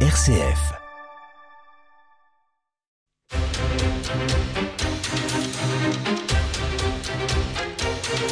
RCF. 0.00 0.85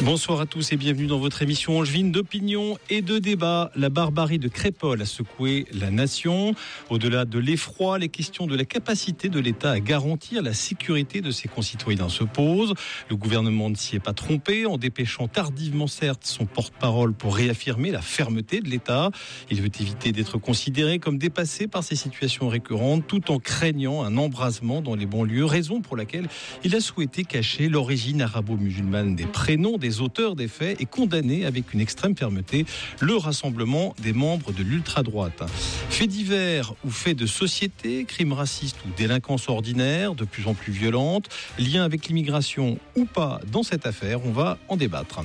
Bonsoir 0.05 0.39
à 0.39 0.45
tous 0.45 0.71
et 0.71 0.77
bienvenue 0.77 1.07
dans 1.07 1.17
votre 1.17 1.41
émission 1.41 1.79
angevine 1.79 2.11
d'opinion 2.11 2.77
et 2.91 3.01
de 3.01 3.17
débat. 3.17 3.71
La 3.75 3.89
barbarie 3.89 4.37
de 4.37 4.47
Crépol 4.47 5.01
a 5.01 5.05
secoué 5.05 5.65
la 5.73 5.89
nation. 5.89 6.53
Au-delà 6.91 7.25
de 7.25 7.39
l'effroi, 7.39 7.97
les 7.97 8.09
questions 8.09 8.45
de 8.45 8.55
la 8.55 8.65
capacité 8.65 9.29
de 9.29 9.39
l'État 9.39 9.71
à 9.71 9.79
garantir 9.79 10.43
la 10.43 10.53
sécurité 10.53 11.21
de 11.21 11.31
ses 11.31 11.47
concitoyens 11.47 12.07
se 12.07 12.23
posent. 12.23 12.75
Le 13.09 13.15
gouvernement 13.15 13.71
ne 13.71 13.75
s'y 13.75 13.95
est 13.95 13.99
pas 13.99 14.13
trompé 14.13 14.67
en 14.67 14.77
dépêchant 14.77 15.27
tardivement 15.27 15.87
certes 15.87 16.21
son 16.25 16.45
porte-parole 16.45 17.13
pour 17.13 17.35
réaffirmer 17.35 17.89
la 17.89 18.03
fermeté 18.03 18.61
de 18.61 18.69
l'État. 18.69 19.09
Il 19.49 19.59
veut 19.59 19.71
éviter 19.81 20.11
d'être 20.11 20.37
considéré 20.37 20.99
comme 20.99 21.17
dépassé 21.17 21.65
par 21.65 21.83
ces 21.83 21.95
situations 21.95 22.47
récurrentes 22.47 23.07
tout 23.07 23.31
en 23.31 23.39
craignant 23.39 24.03
un 24.03 24.17
embrasement 24.17 24.83
dans 24.83 24.93
les 24.93 25.07
banlieues, 25.07 25.45
raison 25.45 25.81
pour 25.81 25.97
laquelle 25.97 26.27
il 26.63 26.75
a 26.75 26.79
souhaité 26.79 27.23
cacher 27.23 27.69
l'origine 27.69 28.21
arabo-musulmane 28.21 29.15
des 29.15 29.25
prénoms 29.25 29.79
des 29.79 29.94
auteurs 30.01 30.35
des 30.35 30.47
faits 30.47 30.79
et 30.81 30.85
condamner 30.85 31.45
avec 31.45 31.73
une 31.73 31.79
extrême 31.79 32.15
fermeté 32.15 32.65
le 32.99 33.15
rassemblement 33.15 33.95
des 34.01 34.13
membres 34.13 34.51
de 34.51 34.63
l'ultra-droite. 34.63 35.43
Faits 35.89 36.09
divers 36.09 36.73
ou 36.85 36.89
faits 36.89 37.17
de 37.17 37.25
société, 37.25 38.05
crimes 38.05 38.33
racistes 38.33 38.77
ou 38.85 38.89
délinquance 38.97 39.49
ordinaire, 39.49 40.13
de 40.15 40.25
plus 40.25 40.47
en 40.47 40.53
plus 40.53 40.73
violente, 40.73 41.29
lien 41.57 41.83
avec 41.83 42.07
l'immigration 42.07 42.77
ou 42.95 43.05
pas 43.05 43.39
dans 43.51 43.63
cette 43.63 43.85
affaire, 43.85 44.25
on 44.25 44.31
va 44.31 44.57
en 44.67 44.77
débattre. 44.77 45.15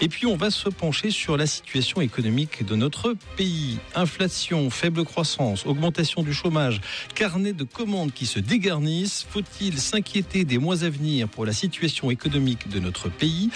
Et 0.00 0.08
puis 0.08 0.26
on 0.26 0.36
va 0.36 0.50
se 0.50 0.68
pencher 0.68 1.10
sur 1.10 1.36
la 1.36 1.46
situation 1.46 2.00
économique 2.00 2.64
de 2.64 2.74
notre 2.74 3.14
pays. 3.36 3.78
Inflation, 3.94 4.70
faible 4.70 5.04
croissance, 5.04 5.66
augmentation 5.66 6.22
du 6.22 6.32
chômage, 6.32 6.80
carnet 7.14 7.52
de 7.52 7.64
commandes 7.64 8.12
qui 8.12 8.26
se 8.26 8.38
dégarnissent. 8.38 9.26
Faut-il 9.28 9.78
s'inquiéter 9.78 10.44
des 10.44 10.58
mois 10.58 10.84
à 10.84 10.90
venir 10.90 11.28
pour 11.28 11.46
la 11.46 11.52
situation 11.52 12.10
économique 12.10 12.68
de 12.68 12.80
notre 12.80 13.08
pays? 13.08 13.50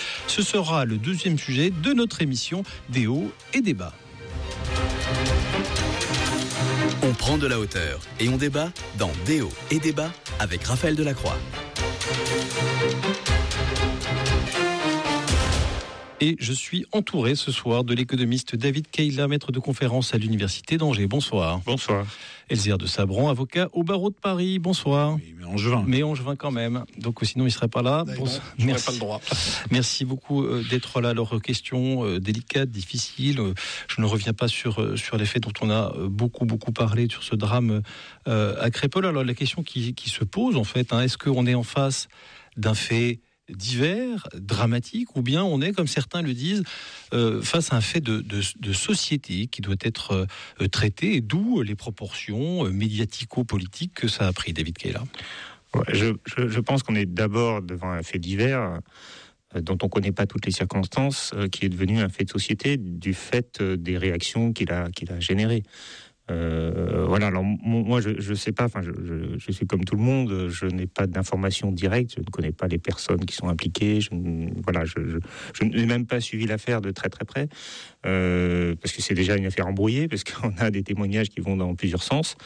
Sera 0.52 0.84
le 0.84 0.98
deuxième 0.98 1.38
sujet 1.38 1.70
de 1.70 1.94
notre 1.94 2.20
émission 2.20 2.62
des 2.90 3.06
hauts 3.06 3.32
et 3.54 3.62
des 3.62 3.72
bas. 3.72 3.94
On 7.02 7.14
prend 7.14 7.38
de 7.38 7.46
la 7.46 7.58
hauteur 7.58 8.00
et 8.20 8.28
on 8.28 8.36
débat 8.36 8.70
dans 8.98 9.10
Déo 9.24 9.48
et 9.70 9.78
débat 9.78 10.10
avec 10.40 10.62
Raphaël 10.64 10.94
Delacroix. 10.94 11.38
Et 16.24 16.36
je 16.38 16.52
suis 16.52 16.86
entouré 16.92 17.34
ce 17.34 17.50
soir 17.50 17.82
de 17.82 17.94
l'économiste 17.94 18.54
David 18.54 18.88
Keila, 18.88 19.26
maître 19.26 19.50
de 19.50 19.58
conférence 19.58 20.14
à 20.14 20.18
l'Université 20.18 20.76
d'Angers. 20.76 21.08
Bonsoir. 21.08 21.60
Bonsoir. 21.66 22.06
Elzire 22.48 22.78
de 22.78 22.86
Sabran, 22.86 23.28
avocat 23.28 23.68
au 23.72 23.82
barreau 23.82 24.08
de 24.08 24.14
Paris. 24.14 24.60
Bonsoir. 24.60 25.16
Oui, 25.16 25.34
mais 25.36 25.44
angevin. 25.44 25.82
Mais 25.84 26.04
angevin 26.04 26.36
quand 26.36 26.52
même. 26.52 26.84
Donc 26.96 27.18
sinon, 27.24 27.42
il 27.42 27.48
ne 27.48 27.52
serait 27.52 27.66
pas 27.66 27.82
là. 27.82 28.04
Bon, 28.16 28.24
Merci. 28.58 28.86
pas 28.86 28.92
le 28.92 28.98
droit. 29.00 29.20
Merci 29.72 30.04
beaucoup 30.04 30.44
euh, 30.44 30.62
d'être 30.70 31.00
là. 31.00 31.08
Alors, 31.08 31.42
questions 31.42 32.04
euh, 32.06 32.20
délicates, 32.20 32.70
difficiles. 32.70 33.40
Euh, 33.40 33.54
Je 33.88 34.00
ne 34.00 34.06
reviens 34.06 34.32
pas 34.32 34.46
sur, 34.46 34.80
euh, 34.80 34.96
sur 34.96 35.16
les 35.16 35.26
faits 35.26 35.42
dont 35.42 35.52
on 35.60 35.70
a 35.70 35.92
euh, 35.96 36.08
beaucoup, 36.08 36.44
beaucoup 36.44 36.70
parlé 36.70 37.08
sur 37.10 37.24
ce 37.24 37.34
drame 37.34 37.82
euh, 38.28 38.54
à 38.62 38.70
Crépol. 38.70 39.06
Alors, 39.06 39.24
la 39.24 39.34
question 39.34 39.64
qui, 39.64 39.92
qui 39.94 40.08
se 40.08 40.22
pose, 40.22 40.54
en 40.54 40.62
fait, 40.62 40.92
hein, 40.92 41.00
est-ce 41.00 41.18
qu'on 41.18 41.46
est 41.48 41.54
en 41.54 41.64
face 41.64 42.06
d'un 42.56 42.74
fait 42.74 43.18
divers, 43.56 44.28
dramatique, 44.34 45.16
ou 45.16 45.22
bien 45.22 45.42
on 45.44 45.60
est, 45.60 45.72
comme 45.72 45.86
certains 45.86 46.22
le 46.22 46.34
disent, 46.34 46.62
euh, 47.12 47.42
face 47.42 47.72
à 47.72 47.76
un 47.76 47.80
fait 47.80 48.00
de, 48.00 48.22
société 48.72 49.46
qui 49.46 49.60
doit 49.60 49.76
être 49.80 50.26
euh, 50.60 50.68
traité, 50.68 51.20
d'où 51.20 51.62
les 51.62 51.74
proportions 51.74 52.66
euh, 52.66 52.70
médiatico-politiques 52.70 53.94
que 53.94 54.08
ça 54.08 54.26
a 54.26 54.32
pris, 54.32 54.52
David 54.52 54.78
Kayla. 54.78 55.04
Je, 55.88 56.14
je, 56.26 56.60
pense 56.60 56.82
qu'on 56.82 56.94
est 56.94 57.06
d'abord 57.06 57.62
devant 57.62 57.90
un 57.90 58.02
fait 58.02 58.18
divers 58.18 58.80
dont 59.54 59.78
on 59.82 59.86
ne 59.86 59.90
connaît 59.90 60.12
pas 60.12 60.26
toutes 60.26 60.44
les 60.44 60.52
circonstances, 60.52 61.32
qui 61.50 61.64
est 61.64 61.70
devenu 61.70 62.00
un 62.00 62.10
fait 62.10 62.24
de 62.24 62.30
société 62.30 62.76
du 62.76 63.14
fait 63.14 63.62
des 63.62 63.96
réactions 63.96 64.52
qu'il 64.52 64.70
a, 64.70 64.90
qu'il 64.90 65.10
a 65.10 65.18
générées. 65.18 65.62
Euh, 66.30 67.04
voilà, 67.08 67.26
alors 67.26 67.42
moi 67.42 68.00
je 68.00 68.10
ne 68.10 68.34
sais 68.34 68.52
pas, 68.52 68.64
enfin 68.64 68.80
je, 68.80 69.52
suis 69.52 69.66
comme 69.66 69.84
tout 69.84 69.96
le 69.96 70.02
monde, 70.02 70.48
je 70.48 70.66
n'ai 70.66 70.86
pas 70.86 71.08
d'informations 71.08 71.72
directes, 71.72 72.14
je 72.16 72.20
ne 72.20 72.26
connais 72.26 72.52
pas 72.52 72.68
les 72.68 72.78
personnes 72.78 73.24
qui 73.24 73.34
sont 73.34 73.48
impliquées, 73.48 74.00
je, 74.00 74.10
voilà, 74.62 74.84
je, 74.84 75.18
je 75.52 75.64
n'ai 75.64 75.84
même 75.84 76.06
pas 76.06 76.20
suivi 76.20 76.46
l'affaire 76.46 76.80
de 76.80 76.92
très 76.92 77.08
très 77.08 77.24
près, 77.24 77.48
euh, 78.06 78.76
parce 78.80 78.94
que 78.94 79.02
c'est 79.02 79.14
déjà 79.14 79.36
une 79.36 79.46
affaire 79.46 79.66
embrouillée, 79.66 80.06
parce 80.06 80.22
qu'on 80.22 80.52
a 80.58 80.70
des 80.70 80.84
témoignages 80.84 81.28
qui 81.28 81.40
vont 81.40 81.56
dans 81.56 81.74
plusieurs 81.74 82.04
sens. 82.04 82.36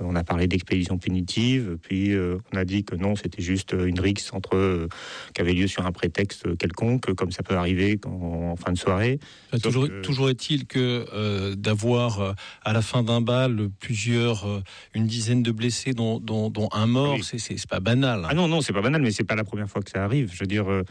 Euh, 0.00 0.04
On 0.10 0.16
a 0.16 0.24
parlé 0.24 0.46
d'expédition 0.46 0.98
punitive, 0.98 1.76
puis 1.82 2.12
euh, 2.12 2.38
on 2.52 2.56
a 2.56 2.64
dit 2.64 2.84
que 2.84 2.94
non, 2.96 3.16
c'était 3.16 3.42
juste 3.42 3.72
une 3.78 4.00
rixe 4.00 4.32
entre 4.32 4.56
euh, 4.56 4.88
qui 5.34 5.40
avait 5.40 5.52
lieu 5.52 5.66
sur 5.66 5.86
un 5.86 5.92
prétexte 5.92 6.56
quelconque, 6.56 7.12
comme 7.14 7.30
ça 7.30 7.42
peut 7.42 7.54
arriver 7.56 7.98
quand- 7.98 8.10
en 8.10 8.56
fin 8.56 8.72
de 8.72 8.78
soirée. 8.78 9.18
Toujours, 9.62 9.88
que- 9.88 10.00
toujours 10.02 10.30
est-il 10.30 10.66
que 10.66 11.06
euh, 11.12 11.54
d'avoir 11.54 12.20
euh, 12.20 12.32
à 12.62 12.72
la 12.72 12.82
fin 12.82 13.02
d'un 13.02 13.20
bal 13.20 13.68
plusieurs, 13.80 14.46
euh, 14.46 14.60
une 14.94 15.06
dizaine 15.06 15.42
de 15.42 15.52
blessés, 15.52 15.92
dont, 15.92 16.18
dont, 16.18 16.50
dont 16.50 16.68
un 16.72 16.86
mort, 16.86 17.14
Oui. 17.14 17.22
c'est- 17.24 17.60
pas 17.68 17.80
banal. 17.80 18.24
hein. 18.24 18.28
Ah 18.30 18.34
non, 18.34 18.48
non, 18.48 18.60
c'est 18.62 18.72
pas 18.72 18.80
banal, 18.82 19.02
mais 19.02 19.10
c'est 19.12 19.24
pas 19.24 19.36
la 19.36 19.44
première 19.44 19.68
fois 19.68 19.82
que 19.82 19.90
ça 19.90 20.02
arrive. 20.04 20.30
Je 20.32 20.40
veux 20.40 20.46
dire, 20.46 20.68
euh, 20.70 20.82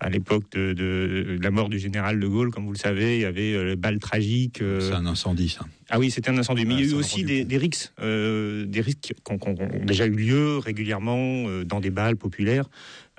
à 0.00 0.08
l'époque 0.08 0.44
de, 0.52 0.72
de 0.72 1.38
la 1.42 1.50
mort 1.50 1.68
du 1.68 1.78
général 1.78 2.18
de 2.20 2.26
Gaulle, 2.26 2.50
comme 2.50 2.64
vous 2.64 2.72
le 2.72 2.78
savez, 2.78 3.16
il 3.16 3.22
y 3.22 3.24
avait 3.24 3.52
euh, 3.54 3.64
le 3.64 3.76
bal 3.76 3.98
tragique. 3.98 4.62
euh, 4.62 4.80
C'est 4.80 4.94
un 4.94 5.06
incendie, 5.06 5.48
ça. 5.48 5.66
Ah 5.90 5.98
oui, 5.98 6.10
c'était 6.10 6.30
un 6.30 6.38
incendie. 6.38 6.64
Mais 6.64 6.74
Ah, 6.74 6.80
il 6.80 6.86
y 6.86 6.88
a 6.88 6.92
eu 6.92 6.98
aussi 6.98 7.22
des, 7.24 7.44
des 7.44 7.58
rixes, 7.58 7.92
euh, 8.00 8.51
des 8.66 8.80
risques 8.80 9.14
qui 9.24 9.32
ont, 9.32 9.38
déjà 9.84 10.06
eu 10.06 10.10
lieu 10.10 10.58
régulièrement 10.58 11.48
euh, 11.48 11.64
dans 11.64 11.80
des 11.80 11.90
balles 11.90 12.16
populaires. 12.16 12.68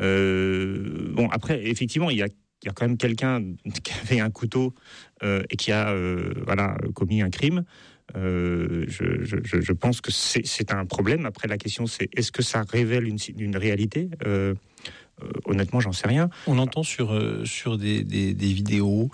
Euh, 0.01 1.11
bon, 1.13 1.27
après, 1.29 1.65
effectivement, 1.67 2.09
il 2.09 2.17
y 2.17 2.23
a, 2.23 2.27
y 2.65 2.69
a 2.69 2.71
quand 2.73 2.87
même 2.87 2.97
quelqu'un 2.97 3.41
qui 3.83 3.93
avait 4.03 4.19
un 4.19 4.29
couteau 4.29 4.73
euh, 5.23 5.43
et 5.49 5.55
qui 5.55 5.71
a 5.71 5.93
voilà, 6.45 6.77
commis 6.93 7.21
un 7.21 7.29
crime. 7.29 7.63
Je, 8.15 8.85
je- 8.87 9.73
pense 9.73 10.01
que 10.01 10.11
c'est 10.11 10.71
un 10.71 10.85
problème. 10.85 11.25
Après, 11.25 11.47
la 11.47 11.57
question, 11.57 11.85
c'est 11.87 12.09
est-ce 12.15 12.31
que 12.31 12.43
ça 12.43 12.63
révèle 12.69 13.07
une, 13.07 13.17
une 13.37 13.57
réalité? 13.57 14.09
Honnêtement, 15.45 15.79
j'en 15.79 15.93
sais 15.93 16.07
rien. 16.07 16.29
On 16.47 16.57
entend 16.57 16.83
sur, 16.83 17.17
sur 17.45 17.77
des, 17.77 18.03
des 18.03 18.53
vidéos, 18.53 19.09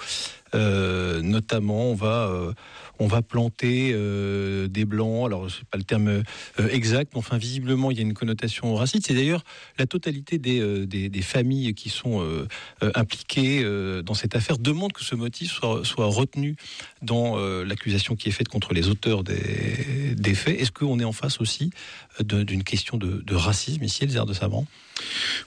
euh, 0.56 1.22
notamment, 1.22 1.92
on 1.92 1.96
va, 1.96 2.28
euh, 2.28 2.54
on 3.00 3.08
va 3.08 3.22
planter 3.22 3.92
euh, 3.94 4.68
des 4.68 4.86
blancs. 4.86 5.26
Alors, 5.26 5.50
c'est 5.50 5.66
pas 5.66 5.78
le 5.78 5.84
terme 5.84 6.24
exact, 6.72 7.12
mais 7.14 7.20
enfin, 7.20 7.38
visiblement, 7.38 7.92
il 7.92 7.98
y 7.98 8.00
a 8.00 8.04
une 8.04 8.14
connotation 8.14 8.74
raciste. 8.76 9.08
C'est 9.08 9.14
d'ailleurs 9.14 9.44
la 9.78 9.86
totalité 9.86 10.38
des, 10.38 10.86
des, 10.86 11.22
familles 11.22 11.74
qui 11.74 11.90
sont 11.90 12.26
impliquées 12.82 13.64
dans 14.04 14.14
cette 14.14 14.36
affaire 14.36 14.58
demandent 14.58 14.94
que 14.94 15.04
ce 15.04 15.16
motif 15.16 15.52
soit, 15.52 16.06
retenu 16.06 16.56
dans 17.02 17.38
l'accusation 17.64 18.16
qui 18.16 18.30
est 18.30 18.32
faite 18.32 18.48
contre 18.48 18.74
les 18.74 18.90
auteurs 18.90 19.24
des, 19.24 20.34
faits. 20.34 20.60
Est-ce 20.60 20.72
qu'on 20.72 21.00
est 21.00 21.06
en 21.06 21.12
face 21.12 21.40
aussi 21.40 21.72
d'une 22.22 22.64
question 22.64 22.98
de, 22.98 23.36
racisme 23.36 23.84
ici, 23.84 24.04
Elzère 24.04 24.26
de 24.26 24.34
Savran 24.34 24.66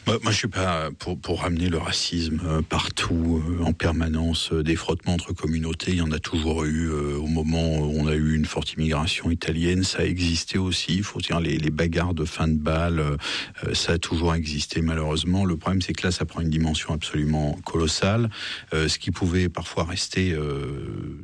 Moi, 0.06 0.18
moi, 0.22 0.32
je 0.32 0.36
suis 0.36 0.48
pas 0.48 0.90
pour, 0.98 1.18
pour 1.18 1.40
ramener 1.40 1.68
le 1.68 1.78
racisme 1.78 2.62
partout, 2.68 3.42
en 3.64 3.72
permanence, 3.72 4.52
des 4.52 4.76
frottements 4.92 5.14
entre 5.14 5.32
communautés. 5.32 5.92
Il 5.92 5.96
y 5.98 6.02
en 6.02 6.12
a 6.12 6.18
toujours 6.18 6.64
eu. 6.64 6.90
euh, 6.90 7.16
Au 7.16 7.26
moment 7.26 7.78
où 7.78 7.94
on 7.98 8.06
a 8.06 8.14
eu 8.14 8.34
une 8.34 8.44
forte 8.44 8.74
immigration 8.74 9.30
italienne, 9.30 9.84
ça 9.84 10.00
a 10.00 10.04
existé 10.04 10.58
aussi. 10.58 10.94
Il 10.96 11.02
faut 11.02 11.20
dire 11.20 11.40
les, 11.40 11.58
bagarres 11.70 12.12
de 12.12 12.26
fin 12.26 12.46
de 12.46 12.58
balle, 12.58 12.98
euh, 12.98 13.16
euh, 13.64 13.72
ça 13.74 13.92
a 13.92 13.98
toujours 13.98 14.34
existé 14.34 14.82
malheureusement. 14.82 15.46
Le 15.46 15.56
problème, 15.56 15.80
c'est 15.80 15.94
que 15.94 16.06
là, 16.06 16.10
ça 16.10 16.26
prend 16.26 16.40
une 16.42 16.50
dimension 16.50 16.92
absolument 16.92 17.54
colossale. 17.64 18.28
Euh, 18.74 18.86
ce 18.88 18.98
qui 18.98 19.10
pouvait 19.12 19.48
parfois 19.48 19.84
rester 19.84 20.36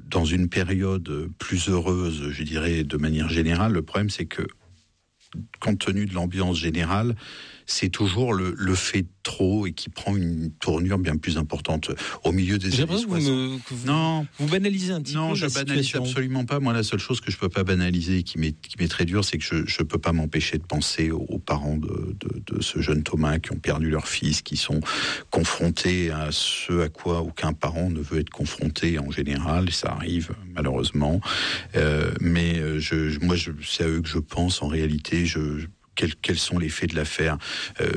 dans 0.09 0.25
une 0.25 0.49
période 0.49 1.29
plus 1.39 1.69
heureuse, 1.69 2.31
je 2.31 2.43
dirais, 2.43 2.85
de 2.85 2.97
manière 2.97 3.29
générale. 3.29 3.73
Le 3.73 3.82
problème, 3.82 4.09
c'est 4.09 4.25
que 4.25 4.43
compte 5.61 5.79
tenu 5.79 6.06
de 6.06 6.15
l'ambiance 6.15 6.59
générale, 6.59 7.15
c'est 7.70 7.91
toujours 7.91 8.32
le, 8.32 8.55
le 8.56 8.75
fait 8.75 9.03
de 9.03 9.09
trop 9.23 9.67
et 9.67 9.73
qui 9.73 9.91
prend 9.91 10.17
une 10.17 10.50
tournure 10.53 10.97
bien 10.99 11.19
plus 11.19 11.37
importante 11.37 11.91
au 12.25 12.32
milieu 12.32 12.56
des 12.56 12.69
années 12.69 12.79
l'impression 12.79 13.09
que 13.11 13.20
60. 13.20 13.23
vous, 13.31 13.31
me- 13.31 13.59
vous- 13.70 13.87
Non, 13.87 14.26
vous 14.38 14.47
banalisez 14.49 14.91
un 14.93 15.03
petit 15.03 15.15
non, 15.15 15.29
peu 15.31 15.35
je 15.35 15.44
la 15.47 15.53
banalise 15.53 15.85
situation. 15.85 16.11
absolument 16.11 16.44
pas. 16.47 16.61
Moi, 16.61 16.73
la 16.73 16.82
seule 16.82 16.99
chose 16.99 17.20
que 17.20 17.31
je 17.31 17.37
peux 17.37 17.50
pas 17.50 17.65
banaliser, 17.65 18.19
et 18.19 18.23
qui 18.23 18.38
m'est 18.38 18.53
qui 18.59 18.76
m'est 18.81 18.88
très 18.88 19.05
dur, 19.05 19.23
c'est 19.25 19.37
que 19.37 19.44
je 19.44 19.67
je 19.67 19.82
peux 19.82 19.99
pas 19.99 20.12
m'empêcher 20.12 20.56
de 20.56 20.62
penser 20.65 21.11
aux, 21.11 21.26
aux 21.29 21.38
parents 21.38 21.76
de, 21.76 22.17
de, 22.20 22.55
de 22.55 22.62
ce 22.62 22.81
jeune 22.81 23.03
Thomas 23.03 23.38
qui 23.38 23.53
ont 23.53 23.59
perdu 23.59 23.91
leur 23.91 24.09
fils, 24.09 24.41
qui 24.41 24.56
sont 24.56 24.81
confrontés 25.31 26.11
à 26.11 26.29
ce 26.32 26.81
à 26.81 26.88
quoi 26.88 27.20
aucun 27.20 27.53
parent 27.53 27.91
ne 27.91 28.00
veut 28.00 28.20
être 28.20 28.31
confronté 28.31 28.99
en 28.99 29.11
général. 29.11 29.70
Ça 29.70 29.91
arrive 29.93 30.31
malheureusement, 30.55 31.20
Euh, 31.76 32.12
mais 32.20 32.59
euh, 32.59 32.79
je, 32.81 33.11
je- 33.11 33.20
moi, 33.20 33.37
je- 33.37 33.50
c'est 33.62 33.85
à 33.85 33.88
eux 33.88 34.00
que 34.00 34.09
je 34.09 34.19
pense 34.19 34.62
en 34.62 34.69
réalité. 34.69 35.26
Je 35.26 35.67
quels, 35.99 36.15
quels 36.15 36.39
sont 36.39 36.59
les 36.59 36.69
faits 36.69 36.91
de 36.91 36.97
l'affaire 36.97 37.37
Euh, 37.81 37.91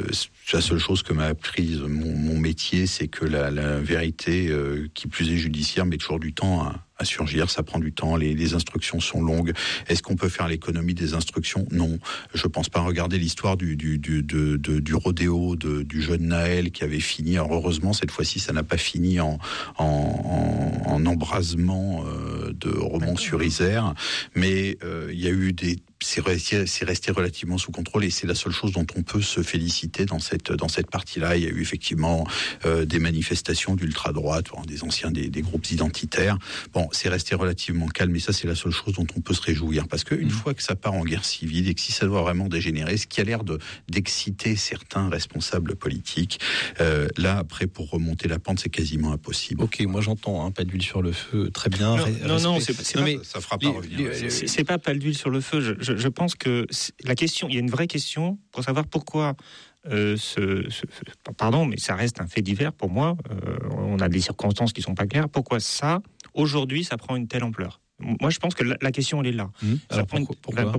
la 0.54 0.60
seule 0.60 0.80
chose 0.80 1.02
que 1.02 1.14
m'a 1.14 1.28
apprise 1.28 1.80
mon, 1.80 2.38
métier, 2.38 2.86
c'est 2.88 3.08
que 3.08 3.24
la, 3.24 3.80
vérité, 3.80 4.50
euh, 4.50 4.90
qui 4.94 5.08
plus 5.08 5.32
est 5.32 5.38
judiciaire, 5.38 5.86
met 5.86 5.98
toujours 5.98 6.20
du 6.20 6.34
temps 6.34 6.64
à, 6.64 6.84
à 7.02 7.06
surgir. 7.06 7.50
Ça 7.50 7.64
prend 7.64 7.80
du 7.80 7.92
temps. 7.92 8.16
Les, 8.16 8.54
instructions 8.54 9.00
sont 9.00 9.22
longues. 9.22 9.54
Est-ce 9.88 10.02
qu'on 10.02 10.16
peut 10.16 10.30
faire 10.30 10.48
l'économie 10.48 10.94
des 10.94 11.14
instructions? 11.14 11.66
Non. 11.72 12.00
Je 12.34 12.48
pense 12.48 12.70
pas. 12.70 12.82
Regarder 12.82 13.18
l'histoire 13.18 13.58
du, 13.58 13.76
du, 13.76 13.98
du, 13.98 14.24
du 14.24 14.96
rodéo 14.96 15.56
du 15.56 16.02
jeune 16.02 16.28
Naël 16.28 16.72
qui 16.72 16.84
avait 16.84 17.00
fini. 17.00 17.38
heureusement, 17.38 17.94
cette 17.94 18.12
fois-ci, 18.12 18.40
ça 18.40 18.54
n'a 18.54 18.64
pas 18.64 18.78
fini 18.78 19.20
en, 19.20 19.40
en, 19.78 21.06
embrasement 21.06 22.06
euh, 22.06 22.54
de 22.54 22.70
Romans-sur-Isère. 22.70 23.94
Mais 24.36 24.78
euh, 24.84 25.10
il 25.12 25.20
y 25.20 25.28
a 25.28 25.32
eu 25.32 25.54
des 25.54 25.78
c'est 26.02 26.22
resté, 26.22 26.66
resté, 26.84 27.12
relativement 27.12 27.58
sous 27.58 27.72
contrôle 27.72 28.04
et 28.04 28.10
c'est 28.10 28.28
la 28.28 28.36
seule 28.36 28.52
chose 28.52 28.72
dont 28.72 28.86
on 28.96 29.04
peut 29.04 29.22
se 29.22 29.44
féliciter 29.44 30.06
dans 30.06 30.20
cette 30.20 30.52
dans 30.52 30.68
cette 30.68 30.90
partie-là. 30.90 31.38
Il 31.38 31.44
y 31.44 31.48
a 31.48 31.50
eu 31.50 31.62
effectivement 31.62 32.28
euh, 32.66 32.86
des 32.86 33.00
manifestations 33.00 33.76
d'ultra 33.76 34.12
droite, 34.12 34.48
des 34.68 34.84
anciens 34.84 35.12
des, 35.12 35.30
des, 35.30 35.42
groupes 35.42 35.70
identitaires. 35.72 36.38
Bon, 36.74 36.88
c'est 36.92 37.10
resté 37.10 37.36
relativement 37.36 37.88
calme 37.88 38.16
et 38.16 38.20
ça 38.20 38.34
c'est 38.34 38.48
la 38.48 38.56
seule 38.56 38.72
chose 38.72 38.94
dont 38.94 39.08
on 39.16 39.22
peut 39.22 39.34
se 39.34 39.42
réjouir 39.42 39.88
parce 39.88 40.04
qu'une 40.04 40.28
mmh. 40.28 40.32
fois 40.32 40.54
que 40.54 40.64
ça 40.64 40.76
part 40.76 40.94
en 40.94 41.04
guerre 41.04 41.26
civile 41.26 41.70
et 41.70 41.74
que 41.74 41.82
si 41.82 41.92
ça 41.92 42.06
doit 42.06 42.22
vraiment 42.22 42.48
dégénérer, 42.48 42.98
ce 42.98 43.08
qui 43.08 43.22
a 43.22 43.24
l'air 43.24 43.44
de 43.44 43.60
d'exciter 43.90 44.56
certains 44.56 45.10
responsables 45.10 45.76
politiques, 45.76 46.40
euh, 46.80 47.08
là 47.18 47.38
après 47.38 47.68
pour 47.68 47.90
remonter 47.90 48.28
la 48.28 48.40
pente 48.40 48.60
c'est 48.60 48.70
quasiment 48.70 49.14
impossible. 49.14 49.62
Ok, 49.64 49.82
moi 49.82 50.02
j'entends, 50.02 50.46
hein, 50.46 50.52
pas 50.52 50.64
d'huile 50.64 50.82
sur 50.82 51.02
le 51.02 51.12
feu, 51.12 51.50
très 51.52 51.70
bien. 51.70 51.96
Non, 52.26 52.40
non, 52.40 52.60
c'est 52.60 52.76
pas, 52.76 52.84
ça 53.24 53.42
fera 53.42 53.58
pas 53.58 53.70
revenir. 53.70 54.12
C'est 54.30 54.64
pas 54.64 54.78
pas 54.78 54.94
d'huile 54.94 55.18
sur 55.18 55.30
le 55.30 55.42
feu. 55.42 55.62
Je, 55.62 55.74
je, 55.80 55.91
pense 56.08 56.36
que 56.36 56.66
la 57.04 57.16
question, 57.16 57.48
il 57.48 57.56
y 57.56 57.58
a 57.58 57.60
une 57.60 57.70
vraie 57.70 57.88
question 57.88 58.38
pour 58.52 58.64
savoir 58.64 58.86
pourquoi 58.86 59.36
euh, 59.88 60.16
ce, 60.16 60.68
pardon, 61.38 61.66
mais 61.66 61.78
ça 61.78 61.96
reste 61.96 62.22
un 62.22 62.28
fait 62.28 62.42
divers 62.42 62.74
pour 62.74 62.90
moi. 62.90 63.18
Euh, 63.32 63.58
on 63.72 64.00
a 64.00 64.10
des 64.10 64.22
circonstances 64.22 64.74
qui 64.74 64.82
sont 64.82 64.96
pas 64.96 65.08
claires. 65.08 65.30
Pourquoi 65.30 65.60
ça, 65.60 66.02
aujourd'hui, 66.34 66.84
ça 66.84 66.98
prend 66.98 67.16
une 67.16 67.28
telle 67.28 67.44
ampleur 67.44 67.82
moi, 68.20 68.30
je 68.30 68.40
pense 68.40 68.56
que 68.56 68.64
la, 68.64 68.92
question, 68.92 69.22
elle 69.22 69.28
est 69.28 69.32
là. 69.32 69.50
Mmh. 69.62 69.76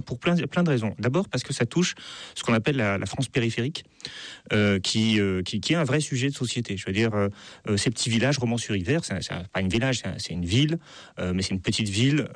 pour 0.05 0.19
plein, 0.19 0.37
plein, 0.37 0.63
de 0.63 0.69
raisons. 0.69 0.95
D'abord 0.99 1.29
parce 1.29 1.43
que 1.43 1.53
ça 1.53 1.67
touche 1.67 1.95
ce 2.35 2.43
qu'on 2.43 2.55
appelle 2.55 2.77
la, 2.77 3.07
France 3.07 3.29
périphérique, 3.29 3.85
euh, 4.53 4.79
qui, 4.79 5.21
euh, 5.21 5.43
qui, 5.43 5.61
qui, 5.61 5.73
est 5.73 5.77
un 5.77 5.85
vrai 5.85 6.01
sujet 6.01 6.29
de 6.29 6.35
société. 6.35 6.77
Je 6.77 6.87
veux 6.87 6.93
dire, 6.93 7.11
euh, 7.15 7.77
ces 7.77 7.91
petits 7.91 8.11
villages, 8.11 8.39
Romans-sur-Yver, 8.39 9.01
c'est 9.03 9.19
pas 9.53 9.61
une 9.61 9.69
village, 9.69 10.03
c'est 10.19 10.33
une 10.33 10.45
ville, 10.45 10.79
mais 11.19 11.43
c'est 11.43 11.55
une 11.55 11.61
petite 11.61 11.89
ville. 11.89 12.29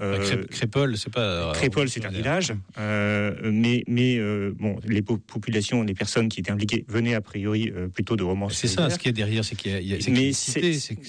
Crépole, 0.51 0.97
c'est 0.97 1.13
pas. 1.13 1.53
Crépole, 1.55 1.89
c'est 1.89 2.05
un 2.05 2.11
village. 2.11 2.53
mais 2.77 3.85
mais 3.87 4.19
bon, 4.53 4.79
les 4.85 5.03
populations, 5.03 5.83
les 5.83 5.95
personnes 5.95 6.29
qui 6.29 6.41
étaient 6.41 6.51
impliquées 6.53 6.85
venaient 6.89 7.15
a 7.15 7.21
priori 7.21 7.73
plutôt 7.93 8.17
de 8.17 8.23
Romans. 8.23 8.49
C'est 8.49 8.69
ça, 8.69 8.91
ce 8.91 8.99
qui 8.99 9.09
est 9.09 9.13
derrière, 9.13 9.45
c'est 9.45 9.57
qu'il 9.57 9.73
y 9.83 9.95
a. 9.95 9.99
mais 10.09 10.33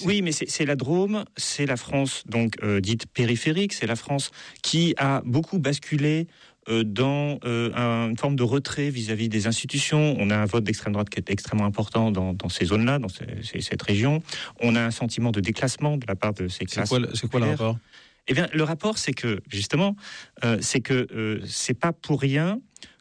oui, 0.04 0.22
mais 0.22 0.32
c'est 0.32 0.64
la 0.64 0.76
Drôme, 0.76 1.24
c'est 1.36 1.66
la 1.66 1.76
France 1.76 2.24
donc 2.26 2.56
dite 2.80 3.06
périphérique 3.06 3.67
c'est 3.72 3.86
la 3.86 3.96
France 3.96 4.30
qui 4.62 4.94
a 4.96 5.22
beaucoup 5.24 5.58
basculé 5.58 6.26
euh, 6.68 6.84
dans 6.84 7.38
euh, 7.44 7.72
une 8.08 8.16
forme 8.18 8.36
de 8.36 8.42
retrait 8.42 8.90
vis-à-vis 8.90 9.30
des 9.30 9.46
institutions. 9.46 10.16
On 10.18 10.28
a 10.28 10.36
un 10.36 10.44
vote 10.44 10.64
d'extrême 10.64 10.92
droite 10.92 11.08
qui 11.08 11.18
est 11.18 11.30
extrêmement 11.30 11.64
important 11.64 12.10
dans, 12.10 12.48
ces 12.50 12.66
zones-là, 12.66 12.98
dans 12.98 13.08
cette 13.08 13.82
région. 13.82 14.22
On 14.60 14.76
a 14.76 14.82
un 14.82 14.90
sentiment 14.90 15.30
de 15.30 15.40
déclassement 15.40 15.96
de 15.96 16.04
la 16.06 16.14
part 16.14 16.34
de 16.34 16.48
ces 16.48 16.66
classes. 16.66 16.92
C'est 17.14 17.30
quoi, 17.30 17.40
le 17.40 17.46
rapport? 17.46 17.78
Eh 18.26 18.34
bien, 18.34 18.48
le 18.52 18.62
rapport, 18.62 18.98
c'est 18.98 19.14
que 19.14 19.40
justement, 19.48 19.96
euh, 20.44 20.58
c'est 20.60 20.80
que 20.80 21.40
c'est 21.46 21.78
pas 21.78 21.92
pour 21.92 22.20
rien 22.20 22.60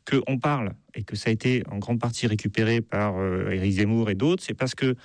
qu'on 0.09 0.37
parle 0.37 0.71
et 0.95 1.03
que 1.03 1.17
ça 1.17 1.29
a 1.29 1.33
été 1.33 1.63
en 1.69 1.79
grande 1.79 1.99
partie 1.99 2.27
récupéré 2.27 2.79
par 2.79 3.21
Éric 3.51 3.73
Zemmour 3.73 4.09
et 4.09 4.15
d'autres. 4.15 4.43
C'est 4.43 4.53
parce 4.53 4.75
que 4.75 4.95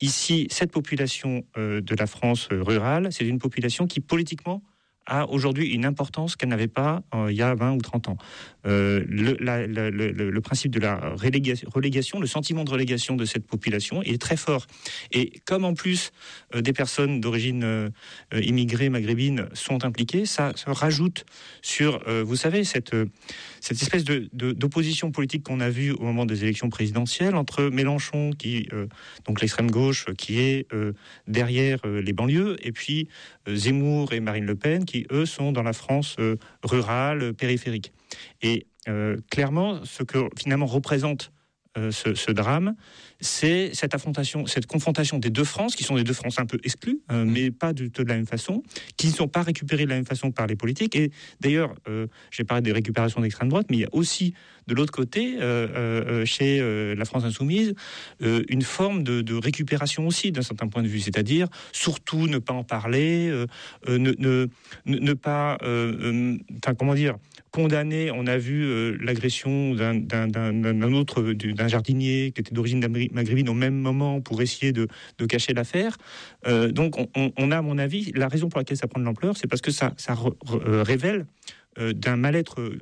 ici, 0.00 0.48
cette 0.50 0.72
population 0.72 1.44
de 1.56 1.94
la 1.96 2.06
France 2.08 2.48
rurale, 2.50 3.12
c'est 3.12 3.24
une 3.24 3.38
population 3.38 3.86
qui 3.86 4.00
politiquement 4.00 4.60
a 5.08 5.26
aujourd'hui 5.28 5.68
une 5.68 5.84
importance 5.84 6.36
qu'elle 6.36 6.50
n'avait 6.50 6.68
pas 6.68 7.02
euh, 7.14 7.32
il 7.32 7.36
y 7.36 7.42
a 7.42 7.54
20 7.54 7.72
ou 7.72 7.80
30 7.80 8.08
ans. 8.08 8.18
Euh, 8.66 9.02
le, 9.08 10.40
principe 10.40 10.70
de 10.70 10.80
la 10.80 11.14
relégation, 11.16 12.20
le 12.20 12.26
sentiment 12.26 12.64
de 12.64 12.70
relégation 12.70 13.16
de 13.16 13.24
cette 13.24 13.46
population 13.46 14.02
est 14.02 14.20
très 14.20 14.36
fort. 14.36 14.66
Et 15.10 15.32
comme 15.46 15.64
en 15.64 15.74
plus 15.74 16.12
euh, 16.54 16.60
des 16.60 16.72
personnes 16.72 17.20
d'origine 17.20 17.90
immigrée 18.32 18.88
maghrébine 18.90 19.48
sont 19.54 19.84
impliquées, 19.84 20.26
ça, 20.26 20.52
se 20.54 20.68
rajoute 20.68 21.24
sur, 21.62 22.02
vous 22.24 22.36
savez, 22.36 22.64
cette, 22.64 22.94
cette 23.60 23.80
espèce 23.80 24.04
d'opposition 24.04 25.10
politique 25.10 25.44
qu'on 25.44 25.60
a 25.60 25.70
vue 25.70 25.92
au 25.92 26.02
moment 26.02 26.26
des 26.26 26.44
élections 26.44 26.68
présidentielles 26.68 27.34
entre 27.34 27.64
Mélenchon, 27.64 28.32
qui, 28.38 28.68
donc 29.26 29.40
l'extrême 29.40 29.70
gauche, 29.70 30.06
qui 30.16 30.40
est 30.40 30.66
derrière 31.26 31.78
les 31.86 32.12
banlieues, 32.12 32.56
et 32.62 32.72
puis 32.72 33.08
Zemmour 33.48 34.12
et 34.12 34.20
Marine 34.20 34.44
Le 34.44 34.54
Pen, 34.54 34.84
qui 34.84 34.97
eux 35.10 35.26
sont 35.26 35.52
dans 35.52 35.62
la 35.62 35.72
France 35.72 36.16
euh, 36.18 36.36
rurale, 36.62 37.34
périphérique. 37.34 37.92
Et 38.42 38.66
euh, 38.88 39.16
clairement, 39.30 39.84
ce 39.84 40.02
que 40.02 40.28
finalement 40.36 40.66
représente 40.66 41.32
euh, 41.78 41.90
ce, 41.90 42.30
drame, 42.30 42.74
c'est 43.20 43.70
cette 43.72 43.94
affrontation, 43.94 44.46
cette 44.46 44.66
confrontation 44.66 45.18
des 45.18 45.30
deux 45.30 45.44
France, 45.44 45.76
qui 45.76 45.84
sont 45.84 45.96
des 45.96 46.04
deux 46.04 46.12
France 46.12 46.38
un 46.38 46.46
peu 46.46 46.58
exclues, 46.64 47.00
mmh. 47.10 47.24
mais 47.24 47.50
pas 47.50 47.72
de, 47.72 47.86
de, 47.86 48.02
la 48.02 48.16
même 48.16 48.26
façon, 48.26 48.62
qui 48.96 49.08
ne 49.08 49.12
sont 49.12 49.28
pas 49.28 49.42
récupérées 49.42 49.84
de 49.84 49.90
la 49.90 49.96
même 49.96 50.06
façon 50.06 50.30
par 50.30 50.46
les 50.46 50.56
politiques. 50.56 50.96
Et 50.96 51.10
d'ailleurs, 51.40 51.74
j'ai 52.30 52.44
parlé 52.44 52.62
des 52.62 52.72
récupérations 52.72 53.20
d'extrême 53.20 53.48
droite, 53.48 53.66
mais 53.70 53.78
il 53.78 53.80
y 53.80 53.84
a 53.84 53.88
aussi 53.92 54.34
de 54.66 54.74
l'autre 54.74 54.92
côté, 54.92 55.38
chez 56.26 56.94
la 56.94 57.04
France 57.04 57.24
insoumise, 57.24 57.74
une 58.20 58.62
forme 58.62 59.02
de, 59.02 59.22
de 59.22 59.34
récupération 59.34 60.06
aussi 60.06 60.30
d'un 60.30 60.42
certain 60.42 60.68
point 60.68 60.82
de 60.82 60.88
vue, 60.88 61.00
c'est-à-dire 61.00 61.48
surtout 61.72 62.26
ne 62.26 62.38
pas 62.38 62.52
en 62.52 62.64
parler, 62.64 63.32
ne, 63.88 63.96
ne, 63.96 64.48
ne, 64.86 65.12
pas, 65.14 65.58
enfin 65.62 66.74
comment 66.76 66.94
dire, 66.94 67.16
condamné. 67.50 68.10
On 68.10 68.26
a 68.26 68.38
vu 68.38 68.64
euh, 68.64 68.96
l'agression 69.00 69.74
d'un 69.74 70.92
autre, 70.92 71.22
d'un 71.32 71.67
jardinier 71.68 72.32
qui 72.34 72.40
était 72.40 72.54
d'origine 72.54 72.80
maghrébine 73.12 73.48
au 73.48 73.54
même 73.54 73.74
moment 73.74 74.20
pour 74.20 74.42
essayer 74.42 74.72
de, 74.72 74.88
cacher 75.28 75.52
l'affaire. 75.52 75.96
Euh, 76.46 76.72
donc, 76.72 76.96
on, 77.14 77.50
a, 77.50 77.58
à 77.58 77.62
mon 77.62 77.78
avis, 77.78 78.12
la 78.14 78.28
raison 78.28 78.48
pour 78.48 78.58
laquelle 78.58 78.76
ça 78.76 78.86
prend 78.86 79.00
de 79.00 79.04
l'ampleur, 79.04 79.36
c'est 79.36 79.46
parce 79.46 79.60
que 79.60 79.70
ça, 79.70 79.92
ça 79.96 80.14
euh, 80.14 80.82
révèle 80.82 81.26
d'un 81.94 82.16
mal-être 82.16 82.72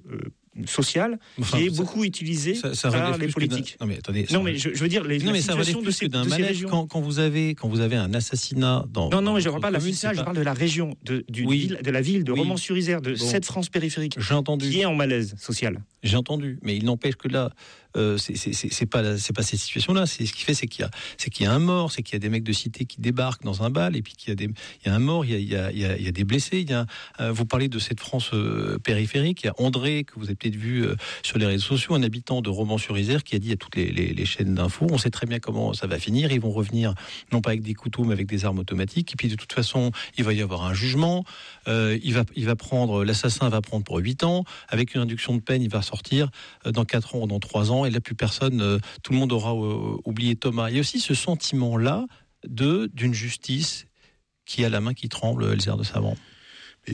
social 0.64 1.18
qui 1.50 1.66
est 1.66 1.76
beaucoup 1.76 2.04
utilisé 2.04 2.54
par 2.82 3.18
les 3.18 3.28
politiques. 3.28 3.76
Non 3.80 3.86
mais 3.86 3.98
attendez. 3.98 4.26
Non 4.30 4.42
mais 4.42 4.56
je, 4.56 4.70
veux 4.70 4.88
dire 4.88 5.04
les 5.04 5.18
non, 5.18 5.32
mais 5.32 5.40
ça 5.40 5.54
plus 5.54 5.98
que 5.98 6.06
d'un 6.06 6.24
quand, 6.68 6.86
quand, 6.86 7.00
vous 7.00 7.18
avez 7.18 7.54
quand 7.54 7.68
vous 7.68 7.80
avez 7.80 7.96
un 7.96 8.14
assassinat 8.14 8.86
dans. 8.90 9.10
Non 9.10 9.20
non 9.20 9.34
mais 9.34 9.40
je 9.40 9.50
parle 9.50 9.60
pas 9.60 9.68
de 9.68 9.74
l'assassinat, 9.74 10.14
je 10.14 10.22
parle 10.22 10.36
de 10.36 10.42
la 10.42 10.54
région 10.54 10.96
de 11.04 11.24
du 11.28 11.46
ville, 11.46 11.78
de 11.82 11.90
la 11.90 12.00
ville 12.00 12.24
de 12.24 12.32
Romans-sur-Isère 12.32 13.02
de 13.02 13.14
cette 13.14 13.44
France 13.44 13.68
périphérique. 13.68 14.16
J'ai 14.18 14.34
entendu. 14.34 14.70
Qui 14.70 14.80
est 14.80 14.86
en 14.86 14.94
malaise 14.94 15.34
social. 15.38 15.82
J'ai 16.06 16.16
entendu, 16.16 16.58
mais 16.62 16.76
il 16.76 16.84
n'empêche 16.84 17.16
que 17.16 17.28
là, 17.28 17.50
euh, 17.96 18.18
c'est 18.18 18.86
pas 18.86 19.16
c'est 19.16 19.32
pas 19.34 19.42
cette 19.42 19.58
situation-là. 19.58 20.06
C'est 20.06 20.26
ce 20.26 20.32
qui 20.32 20.42
fait, 20.42 20.54
c'est 20.54 20.66
qu'il 20.66 20.82
y 20.82 20.84
a 20.84 20.90
c'est 21.16 21.30
qu'il 21.30 21.46
y 21.46 21.48
a 21.48 21.52
un 21.52 21.58
mort, 21.58 21.90
c'est 21.90 22.02
qu'il 22.02 22.14
y 22.14 22.16
a 22.16 22.18
des 22.18 22.28
mecs 22.28 22.44
de 22.44 22.52
cité 22.52 22.84
qui 22.84 23.00
débarquent 23.00 23.42
dans 23.42 23.62
un 23.62 23.70
bal 23.70 23.96
et 23.96 24.02
puis 24.02 24.14
qu'il 24.14 24.28
y 24.30 24.32
a 24.32 24.34
des 24.34 24.44
il 24.44 24.86
y 24.86 24.90
a 24.90 24.94
un 24.94 24.98
mort, 24.98 25.24
il 25.24 25.32
y 25.32 25.34
a 25.34 25.38
il 25.38 25.78
y 25.78 25.84
a, 25.84 25.96
il 25.96 26.04
y 26.04 26.08
a, 26.08 26.12
des 26.12 26.24
blessés. 26.24 26.60
Il 26.60 26.70
y 26.70 26.74
a 26.74 26.86
euh, 27.20 27.32
vous 27.32 27.46
parlez 27.46 27.68
de 27.68 27.78
cette 27.78 28.00
France 28.00 28.30
euh, 28.34 28.78
périphérique. 28.78 29.42
Il 29.42 29.46
y 29.46 29.48
a 29.48 29.54
André 29.58 30.04
que 30.04 30.14
vous 30.16 30.26
avez 30.26 30.34
peut-être 30.34 30.56
vu 30.56 30.84
sur 31.22 31.38
les 31.38 31.46
réseaux 31.46 31.64
sociaux, 31.64 31.94
un 31.94 32.02
habitant 32.02 32.42
de 32.42 32.50
Romans-sur-Isère 32.50 33.24
qui 33.24 33.34
a 33.34 33.38
dit 33.38 33.52
à 33.52 33.56
toutes 33.56 33.76
les, 33.76 34.26
chaînes 34.26 34.54
d'infos, 34.54 34.86
on 34.90 34.98
sait 34.98 35.10
très 35.10 35.26
bien 35.26 35.38
comment 35.38 35.72
ça 35.72 35.86
va 35.86 35.98
finir. 35.98 36.32
Ils 36.32 36.40
vont 36.40 36.50
revenir 36.50 36.94
non 37.32 37.40
pas 37.40 37.50
avec 37.50 37.62
des 37.62 37.74
couteaux 37.74 38.04
mais 38.04 38.12
avec 38.12 38.26
des 38.26 38.44
armes 38.44 38.58
automatiques. 38.58 39.12
Et 39.12 39.16
puis 39.16 39.28
de 39.28 39.36
toute 39.36 39.52
façon, 39.52 39.90
il 40.18 40.24
va 40.24 40.32
y 40.32 40.42
avoir 40.42 40.64
un 40.64 40.74
jugement. 40.74 41.24
il 41.66 42.12
va 42.12 42.24
il 42.34 42.44
va 42.44 42.56
prendre 42.56 43.04
l'assassin 43.04 43.48
va 43.48 43.60
prendre 43.60 43.84
pour 43.84 43.98
8 43.98 44.24
ans 44.24 44.44
avec 44.68 44.94
une 44.94 45.00
induction 45.00 45.34
de 45.34 45.40
peine, 45.40 45.62
il 45.62 45.70
va 45.70 45.82
sortir 45.82 45.95
dans 46.64 46.84
4 46.84 47.14
ans 47.14 47.22
ou 47.22 47.26
dans 47.26 47.40
3 47.40 47.72
ans 47.72 47.84
et 47.84 47.90
là 47.90 48.00
plus 48.00 48.14
personne, 48.14 48.60
euh, 48.60 48.78
tout 49.02 49.12
le 49.12 49.18
monde 49.18 49.32
aura 49.32 49.52
euh, 49.52 49.96
oublié 50.04 50.36
Thomas. 50.36 50.70
Il 50.70 50.74
y 50.74 50.78
a 50.78 50.80
aussi 50.80 51.00
ce 51.00 51.14
sentiment-là 51.14 52.06
de 52.46 52.90
d'une 52.94 53.14
justice 53.14 53.86
qui 54.44 54.64
a 54.64 54.68
la 54.68 54.80
main 54.80 54.94
qui 54.94 55.08
tremble, 55.08 55.44
Elzer 55.44 55.76
de 55.76 55.82
Savant. 55.82 56.16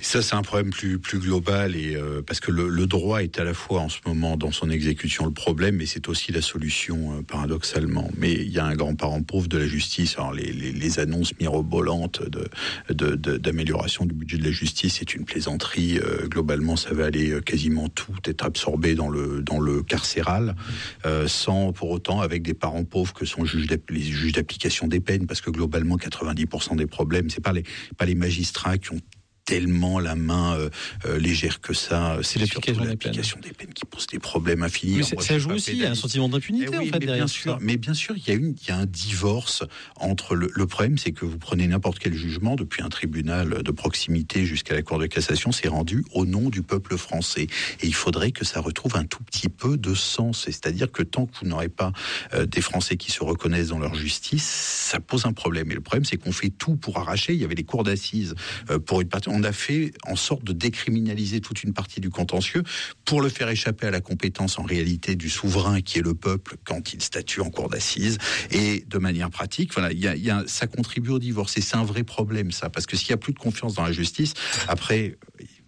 Ça, 0.01 0.23
c'est 0.23 0.35
un 0.35 0.41
problème 0.41 0.71
plus 0.71 1.19
global 1.19 1.77
et 1.77 1.95
euh, 1.97 2.23
parce 2.23 2.41
que 2.41 2.51
le, 2.51 2.87
droit 2.87 3.23
est 3.23 3.39
à 3.39 3.45
la 3.45 3.53
fois 3.53 3.81
en 3.81 3.91
ce 3.91 3.99
moment 4.07 4.39
dans 4.39 4.51
son 4.51 4.71
exécution 4.71 5.27
le 5.27 5.33
problème, 5.33 5.77
mais 5.77 5.85
c'est 5.85 6.09
aussi 6.09 6.33
la 6.33 6.41
solution 6.41 7.19
euh, 7.19 7.23
paradoxalement. 7.23 8.11
Mais 8.17 8.33
il 8.33 8.49
y 8.49 8.59
a 8.59 8.65
un 8.65 8.75
grand 8.75 8.95
parent 8.95 9.23
pauvre 9.23 9.49
de 9.49 9.59
la 9.59 9.67
justice. 9.67 10.15
Alors 10.17 10.33
les, 10.33 10.99
annonces 10.99 11.33
mirobolantes 11.39 12.23
d'amélioration 12.91 14.07
du 14.07 14.15
budget 14.15 14.39
de 14.39 14.45
la 14.45 14.51
justice, 14.51 14.97
c'est 14.99 15.15
une 15.15 15.27
plaisanterie. 15.27 15.99
Euh, 15.99 16.27
globalement, 16.27 16.77
ça 16.77 16.95
va 16.95 17.05
aller 17.05 17.39
quasiment 17.45 17.89
tout 17.89 18.17
être 18.25 18.45
absorbé 18.45 18.95
dans 18.95 19.11
le 19.11 19.43
dans 19.43 19.61
le 19.61 19.83
carcéral, 19.83 20.55
sans 21.27 21.73
pour 21.73 21.91
autant 21.91 22.21
avec 22.21 22.43
des 22.43 22.55
parents 22.55 22.85
pauvres 22.85 23.13
que 23.13 23.27
sont 23.27 23.45
les 23.45 24.03
juges 24.03 24.33
d'application 24.33 24.87
des 24.87 25.01
peines, 25.01 25.27
parce 25.27 25.41
que 25.41 25.51
globalement 25.51 25.97
90% 25.97 26.77
des 26.77 26.87
problèmes, 26.87 27.29
c'est 27.31 27.43
pas 27.43 27.53
les 27.53 27.65
pas 27.97 28.07
les 28.07 28.15
magistrats 28.15 28.79
qui 28.79 28.93
ont 28.93 29.01
tellement 29.45 29.99
la 29.99 30.15
main 30.15 30.57
euh, 30.57 30.71
euh, 31.07 31.19
légère 31.19 31.61
que 31.61 31.75
ça. 31.75 32.19
C'est 32.23 32.39
l'application 32.39 33.39
des, 33.41 33.49
des, 33.49 33.55
peines 33.55 33.73
qui 33.75 33.85
pose 33.85 34.07
des 34.07 34.19
problèmes 34.19 34.63
infinis. 34.63 35.03
ça 35.19 35.39
joue 35.39 35.53
aussi, 35.53 35.73
il 35.73 35.79
y 35.79 35.87
a 35.87 35.91
un 35.91 35.95
sentiment 35.95 36.29
d'impunité 36.29 36.69
eh 36.73 36.77
en 36.77 36.85
fait 36.85 36.93
mais 36.93 36.99
derrière 37.07 37.17
bien 37.17 37.27
sûr, 37.27 37.59
Mais 37.61 37.77
bien 37.77 37.95
sûr, 37.95 38.15
il 38.17 38.27
y 38.27 38.31
a, 38.31 38.35
une, 38.35 38.55
il 38.61 38.69
y 38.69 38.71
a 38.71 38.77
un 38.77 38.87
divorce 38.87 39.65
entre 39.97 40.35
le, 40.35 40.51
le 40.55 40.67
problème, 40.67 40.99
c'est 40.99 41.13
que 41.13 41.25
vous 41.25 41.39
prenez 41.39 41.67
n'importe 41.67 41.99
quel 41.99 42.15
jugement, 42.15 42.55
depuis 42.57 42.83
un 42.83 42.89
tribunal 42.89 43.63
de 43.63 43.71
proximité 43.71 44.45
jusqu'à 44.45 44.75
la 44.75 44.83
Cour 44.83 44.99
de 44.99 45.07
cassation, 45.07 45.51
c'est 45.53 45.69
rendu 45.69 46.05
au 46.13 46.25
nom 46.25 46.49
du 46.49 46.63
peuple 46.63 46.97
français. 46.97 47.47
Et 47.81 47.87
il 47.87 47.95
faudrait 47.95 48.33
que 48.33 48.45
ça 48.45 48.61
retrouve 48.61 48.97
un 48.97 49.05
tout 49.05 49.23
petit 49.25 49.49
peu 49.49 49.77
de 49.77 49.95
sens. 49.95 50.45
C'est-à-dire 50.45 50.91
que 50.91 51.03
tant 51.03 51.27
que 51.27 51.39
vous 51.41 51.47
n'aurez 51.47 51.69
pas 51.69 51.93
euh, 52.35 52.47
des 52.47 52.61
Français 52.61 52.97
qui 52.97 53.11
se 53.11 53.25
reconnaissent 53.25 53.69
dans 53.69 53.79
leur 53.79 53.95
justice, 53.95 54.45
ça 54.45 55.01
pose 55.01 55.27
un 55.27 55.33
problème. 55.33 55.71
Et 55.71 55.75
le 55.75 55.81
problème, 55.81 56.05
c'est 56.05 56.17
qu'on 56.17 56.33
fait 56.33 56.51
tout 56.51 56.77
pour 56.77 56.99
arracher. 56.99 57.35
Il 57.35 57.41
y 57.41 57.45
avait 57.45 57.55
les 57.55 57.65
cours 57.65 57.85
d'assises 57.85 58.35
pour 58.87 59.01
une 59.01 59.09
partie. 59.09 59.32
On 59.35 59.45
a 59.45 59.53
fait 59.53 59.93
en 60.07 60.15
sorte 60.15 60.45
de 60.45 60.53
décriminaliser 60.53 61.41
toute 61.41 61.62
une 61.62 61.73
partie 61.73 62.01
du 62.01 62.11
contentieux 62.11 62.62
pour 63.07 63.23
le 63.23 63.31
faire 63.31 63.49
échapper 63.49 63.87
à 63.87 63.91
la 63.91 64.03
compétence 64.03 64.59
en 64.59 64.62
réalité 64.62 65.17
du 65.17 65.31
souverain 65.31 65.81
qui 65.81 65.99
est 65.99 66.03
le 66.03 66.12
peuple 66.12 66.57
quand 66.65 66.93
il 66.93 67.03
statue 67.03 67.41
en 67.41 67.49
cour 67.49 67.71
d'assises. 67.71 68.19
Et 68.51 68.85
de 68.87 68.99
manière 68.99 69.31
pratique, 69.31 69.73
voilà, 69.73 69.91
il 69.91 70.01
y 70.01 70.07
a, 70.07 70.17
y 70.17 70.31
a, 70.31 70.45
ça 70.47 70.67
contribue 70.67 71.11
au 71.11 71.19
divorce. 71.19 71.57
Et 71.57 71.62
c'est 71.62 71.77
un 71.77 71.85
vrai 71.85 72.05
problème, 72.05 72.51
ça, 72.51 72.69
parce 72.69 72.85
que 72.85 72.97
s'il 72.97 73.09
n'y 73.09 73.15
a 73.15 73.17
plus 73.17 73.33
de 73.33 73.39
confiance 73.39 73.75
dans 73.75 73.85
la 73.85 73.93
justice, 73.93 74.35
après, 74.69 75.17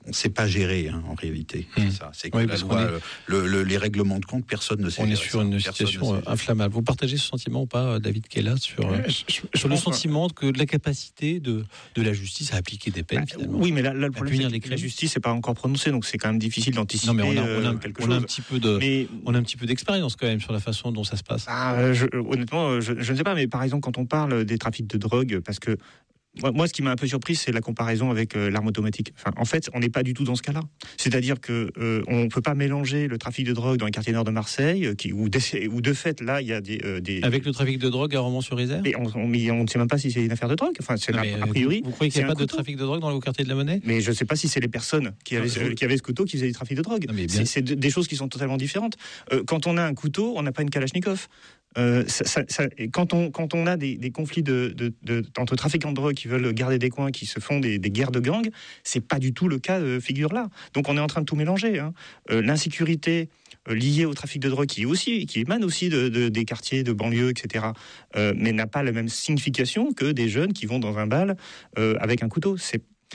on 0.07 0.11
ne 0.11 0.15
sait 0.15 0.29
pas 0.29 0.47
gérer 0.47 0.89
hein, 0.89 1.03
en 1.09 1.15
réalité. 1.15 1.67
Mmh. 1.77 1.83
C'est 2.13 2.31
que 2.31 2.37
la 2.39 2.57
loi, 2.57 2.83
est... 2.83 2.89
le, 3.27 3.47
le, 3.47 3.63
les 3.63 3.79
règlements 3.79 4.19
de 4.19 4.25
compte, 4.27 4.47
personne 4.47 4.81
ne 4.83 4.91
sait. 4.91 5.03
On 5.03 5.07
est 5.07 5.17
sur 5.17 5.41
ça. 5.41 5.45
une 5.47 5.51
Personne 5.53 5.87
situation 5.87 6.23
inflammable. 6.27 6.75
Vous 6.75 6.83
partagez 6.83 7.17
ce 7.17 7.27
sentiment 7.27 7.63
ou 7.63 7.67
pas, 7.67 7.99
David 8.01 8.29
Kella, 8.29 8.57
sur, 8.57 8.85
Ouais, 8.85 9.05
je- 9.09 9.25
je- 9.29 9.59
sur 9.59 9.69
le 9.69 9.77
je 9.77 9.81
sentiment 9.81 10.29
que 10.29 10.47
de 10.51 10.59
la 10.59 10.67
capacité 10.67 11.41
de, 11.41 11.65
de 11.95 12.03
la 12.03 12.13
justice 12.13 12.53
à 12.53 12.57
appliquer 12.57 12.91
des 12.91 13.03
peines 13.03 13.21
Bah, 13.21 13.27
finalement 13.31 13.59
oui, 13.59 13.73
mais 13.73 13.81
là, 13.83 13.95
là, 13.95 14.07
le 14.07 14.13
problème, 14.13 14.49
c'est 14.51 14.61
que 14.61 14.69
la 14.71 14.77
justice 14.77 15.17
n'est 15.17 15.21
pas 15.21 15.33
encore 15.33 15.55
prononcée, 15.55 15.91
donc 15.91 16.05
c'est 16.05 16.19
quand 16.19 16.29
même 16.29 16.39
difficile 16.39 16.75
d'anticiper 16.75 17.09
Non, 17.13 17.15
mais 17.15 17.23
on 17.23 17.31
a, 17.37 17.43
on 17.43 17.65
a- 17.65 17.73
euh, 17.73 17.75
quelque 17.79 18.03
on 18.03 18.11
a 18.11 18.17
un 18.17 18.23
petit 18.23 18.43
peu 18.43 18.59
de, 18.59 18.77
Mais 18.79 19.09
on 19.25 19.35
a 19.35 19.39
un 19.39 19.43
petit 19.43 19.57
peu 19.57 19.67
d'expérience 19.67 20.17
quand 20.17 20.27
même 20.27 20.41
sur 20.41 20.53
la 20.53 20.61
façon 20.61 20.93
dont 20.93 21.05
ça 21.05 21.17
se 21.17 21.23
passe. 21.23 21.47
Ah, 21.49 21.75
euh, 21.77 21.95
je- 21.95 22.07
honnêtement, 22.15 22.69
euh, 22.69 22.81
je, 22.81 22.93
je 22.99 23.13
ne 23.13 23.17
sais 23.17 23.25
pas, 23.25 23.35
mais 23.35 23.47
par 23.47 23.63
exemple, 23.63 23.83
quand 23.83 23.97
on 23.99 24.05
parle 24.07 24.45
des 24.45 24.59
trafics 24.59 24.87
de 24.87 24.99
drogue, 24.99 25.41
parce 25.45 25.59
que 25.59 25.77
moi, 26.55 26.67
ce 26.67 26.73
qui 26.73 26.83
m'a 26.83 26.91
un 26.91 26.97
peu 26.97 27.07
surpris, 27.07 27.37
c'est 27.37 27.53
la 27.53 27.61
comparaison 27.61 28.11
avec 28.11 28.37
euh, 28.37 28.51
l'arme 28.51 28.67
automatique. 28.67 29.13
Enfin, 29.17 29.31
en 29.37 29.45
fait, 29.45 29.71
on 29.73 29.81
n'est 29.81 29.89
pas 29.89 30.03
du 30.03 30.15
tout 30.15 30.25
dans 30.25 30.35
ce 30.35 30.43
cas-là. 30.43 30.61
C'est-à-dire 30.97 31.41
que 31.41 31.71
euh, 31.79 32.03
on 32.09 32.29
peut 32.29 32.41
pas 32.41 32.55
mélanger 32.55 33.07
le 33.09 33.19
trafic 33.19 33.47
de 33.47 33.53
drogue 33.53 33.79
dans 33.79 33.87
les 33.87 33.93
quartiers 33.93 34.13
nord 34.13 34.25
de 34.25 34.31
Marseille, 34.31 34.87
euh, 34.87 34.95
qui, 34.95 35.13
où, 35.13 35.29
de 35.29 35.93
fait, 35.93 36.21
là, 36.21 36.41
il 36.41 36.49
y 36.49 36.53
a 36.53 36.61
des, 36.61 36.81
euh, 36.85 37.01
des 37.01 37.23
Avec 37.23 37.45
le 37.45 37.53
trafic 37.53 37.79
de 37.79 37.89
drogue 37.89 38.15
à 38.17 38.21
Romans-sur-Isère 38.21 38.81
mais 38.83 38.97
on, 38.97 39.05
on, 39.15 39.27
mais 39.29 39.51
on 39.51 39.63
ne 39.63 39.69
sait 39.69 39.79
même 39.79 39.89
pas 39.89 39.99
si 39.99 40.11
c'est 40.11 40.25
une 40.25 40.33
affaire 40.33 40.49
de 40.49 40.55
drogue. 40.55 40.75
Enfin, 40.81 40.97
c'est 40.97 41.15
a, 41.15 41.47
priori. 41.47 41.81
Vous, 41.83 41.91
vous 41.91 41.95
croyez 41.95 42.11
qu'il 42.11 42.21
n'y 42.21 42.25
a 42.25 42.29
pas 42.29 42.41
de 42.41 42.45
trafic 42.45 42.77
de 42.77 42.83
drogue 42.83 43.01
dans 43.01 43.11
le 43.11 43.21
quartier 43.21 43.45
de 43.45 43.49
la 43.49 43.55
Monnaie 43.55 43.81
Mais 43.85 44.01
je 44.01 44.11
ne 44.11 44.15
sais 44.15 44.25
pas 44.25 44.37
si 44.37 44.49
c'est 44.49 44.61
les 44.61 44.69
personnes 44.69 45.13
qui 45.25 45.37
avaient, 45.37 45.49
Non, 45.69 45.75
qui 45.75 45.85
avaient 45.85 45.97
ce 45.97 46.03
couteau 46.03 46.25
qui 46.25 46.37
faisaient 46.37 46.49
du 46.49 46.53
trafic 46.53 46.77
de 46.77 46.83
drogue. 46.83 47.07
C'est 47.29 47.45
c'est 47.45 47.63
de- 47.63 47.75
des 47.75 47.91
choses 47.91 48.09
qui 48.09 48.17
sont 48.17 48.29
totalement 48.29 48.57
différentes. 48.57 48.97
Quand 49.47 49.67
on 49.67 49.77
a 49.77 49.83
un 49.85 49.95
couteau, 49.95 50.35
on 50.37 50.43
n'a 50.43 50.53
pas 50.53 50.63
une 50.63 50.71
Kalachnikov. 50.71 51.29
Euh, 51.77 52.05
quand, 52.93 53.13
on, 53.15 53.67
a 53.67 53.77
des, 53.77 54.11
conflits 54.11 54.45
entre 55.39 55.57
trafiquants 55.57 55.91
de 55.91 55.97
drogue 55.97 56.15
qui 56.15 56.29
veulent 56.29 56.53
garder 56.53 56.79
des 56.79 56.91
coins, 56.91 57.11
qui 57.11 57.27
se 57.27 57.41
font 57.41 57.61
des, 57.61 57.79
guerres 57.79 58.11
de 58.13 58.21
gangs, 58.21 58.49
c'est 58.83 59.01
pas 59.01 59.19
du 59.19 59.33
tout 59.33 59.49
le 59.49 59.59
cas 59.59 59.81
de 59.81 59.99
figure 60.01 60.33
là. 60.33 60.49
Donc 60.73 60.89
on 60.89 60.97
est 60.97 61.01
en 61.01 61.07
train 61.07 61.21
de 61.21 61.27
tout 61.27 61.37
mélanger. 61.37 61.79
hein. 61.79 61.93
Euh, 62.31 62.43
L'insécurité 62.43 63.29
euh, 63.69 63.75
liée 63.75 64.05
au 64.05 64.15
trafic 64.15 64.41
de 64.43 64.49
drogue, 64.49 64.67
qui, 64.67 64.87
aussi, 64.87 65.27
qui 65.27 65.41
émane 65.41 65.65
aussi 65.65 65.89
de, 65.89 66.09
de- 66.09 66.29
des 66.29 66.45
quartiers, 66.45 66.83
de 66.83 66.93
banlieues, 66.93 67.31
etc., 67.31 67.67
euh, 68.17 68.33
mais 68.37 68.53
n'a 68.53 68.67
pas 68.67 68.83
la 68.83 68.93
même 68.93 69.09
signification 69.09 69.93
que 69.93 70.13
des 70.13 70.29
jeunes 70.29 70.53
qui 70.53 70.67
vont 70.67 70.79
dans 70.79 70.99
un 70.99 71.07
bal 71.07 71.37
euh, 71.79 71.97
avec 72.01 72.23
un 72.23 72.29
couteau. 72.29 72.57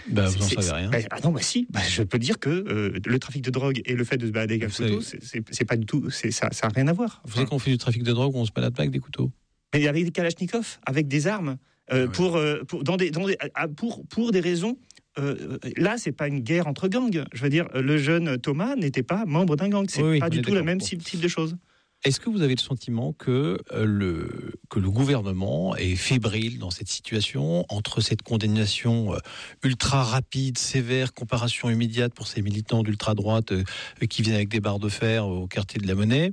Bah, 0.09 0.27
vous 0.27 0.39
n'en 0.39 0.47
savez 0.47 0.71
rien. 0.71 0.89
bah, 0.89 0.97
ah 1.11 1.17
non, 1.23 1.31
bah 1.31 1.41
si. 1.41 1.67
Bah, 1.69 1.81
je 1.87 2.03
peux 2.03 2.19
dire 2.19 2.39
que 2.39 2.49
euh, 2.49 2.97
le 3.05 3.19
trafic 3.19 3.41
de 3.43 3.49
drogue 3.51 3.81
et 3.85 3.93
le 3.95 4.03
fait 4.03 4.17
de 4.17 4.25
se 4.27 4.31
balader 4.31 4.55
avec 4.55 4.63
un 4.65 4.69
couteau, 4.69 5.01
c'est- 5.01 5.65
pas 5.65 5.75
du 5.77 5.85
tout. 5.85 6.09
Ça 6.09 6.49
n'a 6.49 6.69
rien 6.73 6.87
à 6.87 6.93
voir. 6.93 7.21
Vous 7.25 7.33
savez 7.35 7.45
qu'on 7.45 7.59
fait 7.59 7.71
du 7.71 7.77
trafic 7.77 8.03
de 8.03 8.11
drogue 8.11 8.33
on 8.35 8.45
se 8.45 8.51
balade 8.51 8.73
pas 8.75 8.83
avec 8.83 8.91
des 8.91 8.99
couteaux 8.99 9.31
Mais 9.73 9.87
avec 9.87 10.05
des 10.05 10.11
Kalachnikov, 10.11 10.77
avec 10.85 11.07
des 11.07 11.27
armes, 11.27 11.57
euh, 11.91 12.03
Ah 12.03 12.05
ouais. 12.05 12.07
pour, 12.11 12.35
euh, 12.37 12.63
pour, 12.67 12.83
dans 12.83 12.97
des, 12.97 13.11
dans 13.11 13.27
des- 13.27 13.37
pour, 13.75 14.05
pour 14.07 14.31
des 14.31 14.39
raisons. 14.39 14.77
euh, 15.17 15.57
là, 15.75 15.97
c'est 15.97 16.11
pas 16.13 16.27
une 16.27 16.39
guerre 16.39 16.67
entre 16.67 16.87
gangs. 16.87 17.23
Je 17.33 17.41
veux 17.43 17.49
dire, 17.49 17.67
le 17.73 17.97
jeune 17.97 18.37
Thomas 18.37 18.75
n'était 18.75 19.03
pas 19.03 19.25
membre 19.25 19.55
d'un 19.57 19.67
gang. 19.67 19.85
C'est 19.89 20.01
Oui, 20.03 20.19
pas 20.19 20.29
du 20.29 20.41
tout 20.41 20.53
le 20.53 20.63
même 20.63 20.77
Bon. 20.77 20.85
type 20.85 21.19
de 21.19 21.27
choses. 21.27 21.57
Est-ce 22.05 22.21
que 22.21 22.29
vous 22.29 22.41
avez 22.41 22.55
le 22.55 22.61
sentiment 22.61 23.11
que, 23.11 23.59
euh, 23.73 23.83
le, 23.83 24.53
que 24.69 24.79
le 24.79 24.89
gouvernement 24.89 25.75
est 25.75 25.97
fébrile 25.97 26.57
dans 26.57 26.69
cette 26.69 26.87
situation 26.87 27.65
entre 27.67 27.99
cette 27.99 28.21
condamnation 28.21 29.13
euh, 29.13 29.17
ultra 29.63 30.03
rapide, 30.03 30.57
sévère, 30.57 31.13
comparation 31.13 31.69
immédiate 31.69 32.13
pour 32.13 32.27
ces 32.27 32.41
militants 32.41 32.83
d'ultra-droite 32.83 33.51
euh, 33.51 33.63
qui 34.09 34.21
viennent 34.21 34.35
avec 34.35 34.47
des 34.47 34.61
barres 34.61 34.79
de 34.79 34.87
fer 34.87 35.27
au 35.27 35.45
quartier 35.47 35.81
de 35.81 35.87
la 35.87 35.95
Monnaie, 35.95 36.31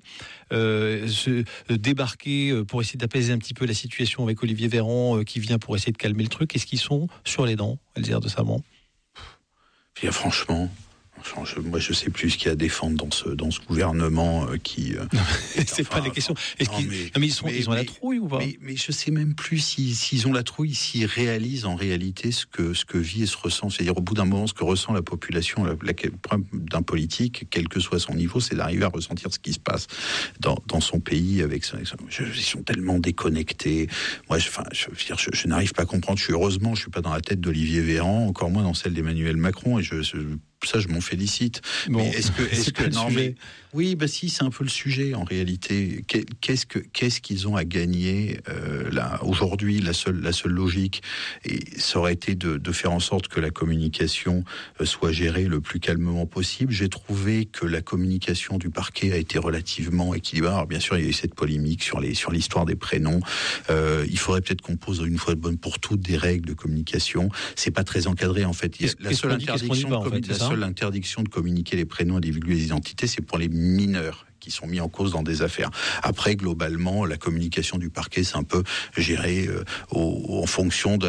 débarquer 1.68 2.62
pour 2.68 2.80
essayer 2.80 2.98
d'apaiser 2.98 3.32
un 3.32 3.38
petit 3.38 3.54
peu 3.54 3.66
la 3.66 3.74
situation 3.74 4.22
avec 4.22 4.40
Olivier 4.44 4.68
Véran 4.68 5.22
qui 5.24 5.40
vient 5.40 5.58
pour 5.58 5.74
essayer 5.74 5.92
de 5.92 5.98
calmer 5.98 6.22
le 6.22 6.28
truc? 6.28 6.54
Est-ce 6.54 6.66
qu'ils 6.66 6.78
sont 6.78 7.08
sur 7.24 7.44
les 7.44 7.56
dents, 7.56 7.78
Elzire 7.96 8.20
de 8.20 8.28
Saman 8.28 8.62
franchement, 10.12 10.70
je, 11.44 11.60
moi 11.60 11.78
je 11.78 11.92
sais 11.92 12.10
plus 12.10 12.30
ce 12.30 12.36
qu'il 12.38 12.46
y 12.46 12.48
a 12.48 12.52
à 12.52 12.56
défendre 12.56 12.96
dans 12.96 13.10
ce, 13.10 13.28
dans 13.30 13.50
ce 13.50 13.60
gouvernement 13.60 14.46
euh, 14.48 14.56
qui. 14.58 14.94
euh, 14.96 15.04
C'est 15.66 15.80
enfin, 15.82 16.00
pas 16.00 16.04
les 16.04 16.10
questions. 16.10 16.34
Est-ce 16.58 16.70
qu'ils- 16.70 16.88
mais- 16.88 17.26
ils, 17.26 17.32
sont, 17.32 17.46
mais- 17.46 17.56
ils 17.58 17.68
ont 17.68 17.72
la 17.72 17.84
trouille 17.84 18.18
ou 18.18 18.28
pas 18.28 18.38
Mais, 18.38 18.56
mais 18.60 18.76
je 18.76 18.92
sais 18.92 19.10
même 19.10 19.34
plus 19.34 19.58
si- 19.58 19.94
s'ils 19.94 20.26
ont 20.28 20.32
la 20.32 20.42
trouille, 20.42 20.74
s'ils 20.74 21.06
réalisent 21.06 21.64
en 21.64 21.74
réalité 21.74 22.32
ce 22.32 22.46
que, 22.46 22.74
ce 22.74 22.84
que 22.84 22.98
vit 22.98 23.22
et 23.22 23.26
se 23.26 23.36
ressent. 23.36 23.70
C'est-à-dire, 23.70 23.96
au 23.96 24.00
bout 24.00 24.14
d'un 24.14 24.24
moment, 24.24 24.46
ce 24.46 24.54
que 24.54 24.64
ressent 24.64 24.92
la 24.92 25.02
population, 25.02 25.64
la, 25.64 25.72
la- 25.82 25.92
le 26.04 26.10
problème 26.10 26.46
d'un 26.52 26.82
politique, 26.82 27.46
quel 27.50 27.68
que 27.68 27.80
soit 27.80 27.98
son 27.98 28.14
niveau, 28.14 28.40
c'est 28.40 28.54
d'arriver 28.54 28.84
à 28.84 28.88
ressentir 28.88 29.32
ce 29.32 29.38
qui 29.38 29.52
se 29.52 29.58
passe 29.60 29.86
dans, 30.40 30.58
dans 30.68 30.80
son 30.80 31.00
pays. 31.00 31.42
Avec 31.42 31.64
son, 31.64 31.76
avec 31.76 31.86
son- 31.88 31.96
je- 32.08 32.24
ils 32.24 32.42
sont 32.42 32.62
tellement 32.62 32.98
déconnectés. 32.98 33.88
Moi, 34.28 34.38
je, 34.38 34.48
enfin, 34.48 34.64
je, 34.72 34.86
je, 34.96 35.14
je 35.32 35.48
n'arrive 35.48 35.72
pas 35.72 35.82
à 35.82 35.86
comprendre. 35.86 36.18
Je 36.18 36.24
suis 36.24 36.32
heureusement, 36.32 36.74
je 36.74 36.82
suis 36.82 36.90
pas 36.90 37.00
dans 37.02 37.12
la 37.12 37.20
tête 37.20 37.40
d'Olivier 37.40 37.80
Véran, 37.80 38.26
encore 38.26 38.50
moins 38.50 38.62
dans 38.62 38.74
celle 38.74 38.94
d'Emmanuel 38.94 39.36
Macron, 39.36 39.78
et 39.78 39.82
je- 39.82 40.02
ça, 40.64 40.80
je 40.80 40.88
m'en 40.88 41.00
félicite. 41.00 41.60
Bon, 41.88 41.98
mais 41.98 42.08
est-ce 42.10 42.30
que, 42.30 42.42
est-ce 42.50 42.62
c'est 42.64 42.72
que 42.74 42.88
non, 42.94 43.10
mais- 43.10 43.34
oui, 43.74 43.94
bah 43.94 44.08
si, 44.08 44.30
c'est 44.30 44.42
un 44.42 44.48
peu 44.48 44.64
le 44.64 44.70
sujet 44.70 45.12
en 45.14 45.24
réalité. 45.24 46.02
Qu'est- 46.08 46.24
Qu'est-ce 46.40 46.64
que 46.64 46.78
qu'est-ce 46.78 47.20
qu'ils 47.20 47.46
ont 47.46 47.56
à 47.56 47.64
gagner 47.64 48.40
euh, 48.48 48.88
là 48.90 49.20
aujourd'hui 49.22 49.80
La 49.80 49.92
seule 49.92 50.18
la 50.22 50.32
seule 50.32 50.52
logique, 50.52 51.02
et 51.44 51.58
ça 51.78 51.98
aurait 51.98 52.14
été 52.14 52.34
de, 52.34 52.56
de 52.56 52.72
faire 52.72 52.92
en 52.92 53.00
sorte 53.00 53.28
que 53.28 53.38
la 53.38 53.50
communication 53.50 54.44
euh, 54.80 54.86
soit 54.86 55.12
gérée 55.12 55.44
le 55.44 55.60
plus 55.60 55.78
calmement 55.78 56.24
possible. 56.24 56.72
J'ai 56.72 56.88
trouvé 56.88 57.44
que 57.44 57.66
la 57.66 57.82
communication 57.82 58.56
du 58.56 58.70
parquet 58.70 59.12
a 59.12 59.16
été 59.18 59.38
relativement 59.38 60.14
équilibrée. 60.14 60.52
Alors 60.52 60.66
bien 60.66 60.80
sûr, 60.80 60.96
il 60.96 61.04
y 61.04 61.06
a 61.06 61.10
eu 61.10 61.12
cette 61.12 61.34
polémique 61.34 61.82
sur 61.82 62.00
les 62.00 62.14
sur 62.14 62.30
l'histoire 62.32 62.64
des 62.64 62.76
prénoms. 62.76 63.20
Euh, 63.68 64.06
il 64.08 64.18
faudrait 64.18 64.40
peut-être 64.40 64.62
qu'on 64.62 64.76
pose 64.76 65.02
une 65.06 65.18
fois 65.18 65.34
de 65.34 65.40
bonne 65.40 65.58
pour 65.58 65.80
toutes 65.80 66.00
des 66.00 66.16
règles 66.16 66.46
de 66.48 66.54
communication. 66.54 67.28
C'est 67.56 67.72
pas 67.72 67.84
très 67.84 68.06
encadré 68.06 68.46
en 68.46 68.54
fait. 68.54 68.74
La 69.00 69.12
seule 69.12 69.36
dit, 69.36 69.44
interdiction 69.44 69.90
de 69.90 69.94
en 69.94 70.02
ça 70.46 70.54
seule 70.54 70.64
interdiction 70.64 71.22
de 71.22 71.28
communiquer 71.28 71.76
les 71.76 71.84
prénoms 71.84 72.18
et 72.18 72.20
les 72.20 72.64
identités, 72.64 73.06
c'est 73.06 73.22
pour 73.22 73.38
les 73.38 73.48
mineurs 73.48 74.26
qui 74.40 74.50
sont 74.50 74.66
mis 74.66 74.80
en 74.80 74.88
cause 74.88 75.12
dans 75.12 75.22
des 75.22 75.42
affaires. 75.42 75.70
Après, 76.02 76.36
globalement, 76.36 77.04
la 77.04 77.16
communication 77.16 77.78
du 77.78 77.90
parquet, 77.90 78.22
c'est 78.22 78.36
un 78.36 78.44
peu 78.44 78.62
géré 78.96 79.48
euh, 79.48 79.64
en 79.90 80.46
fonction 80.46 80.98
de, 80.98 81.08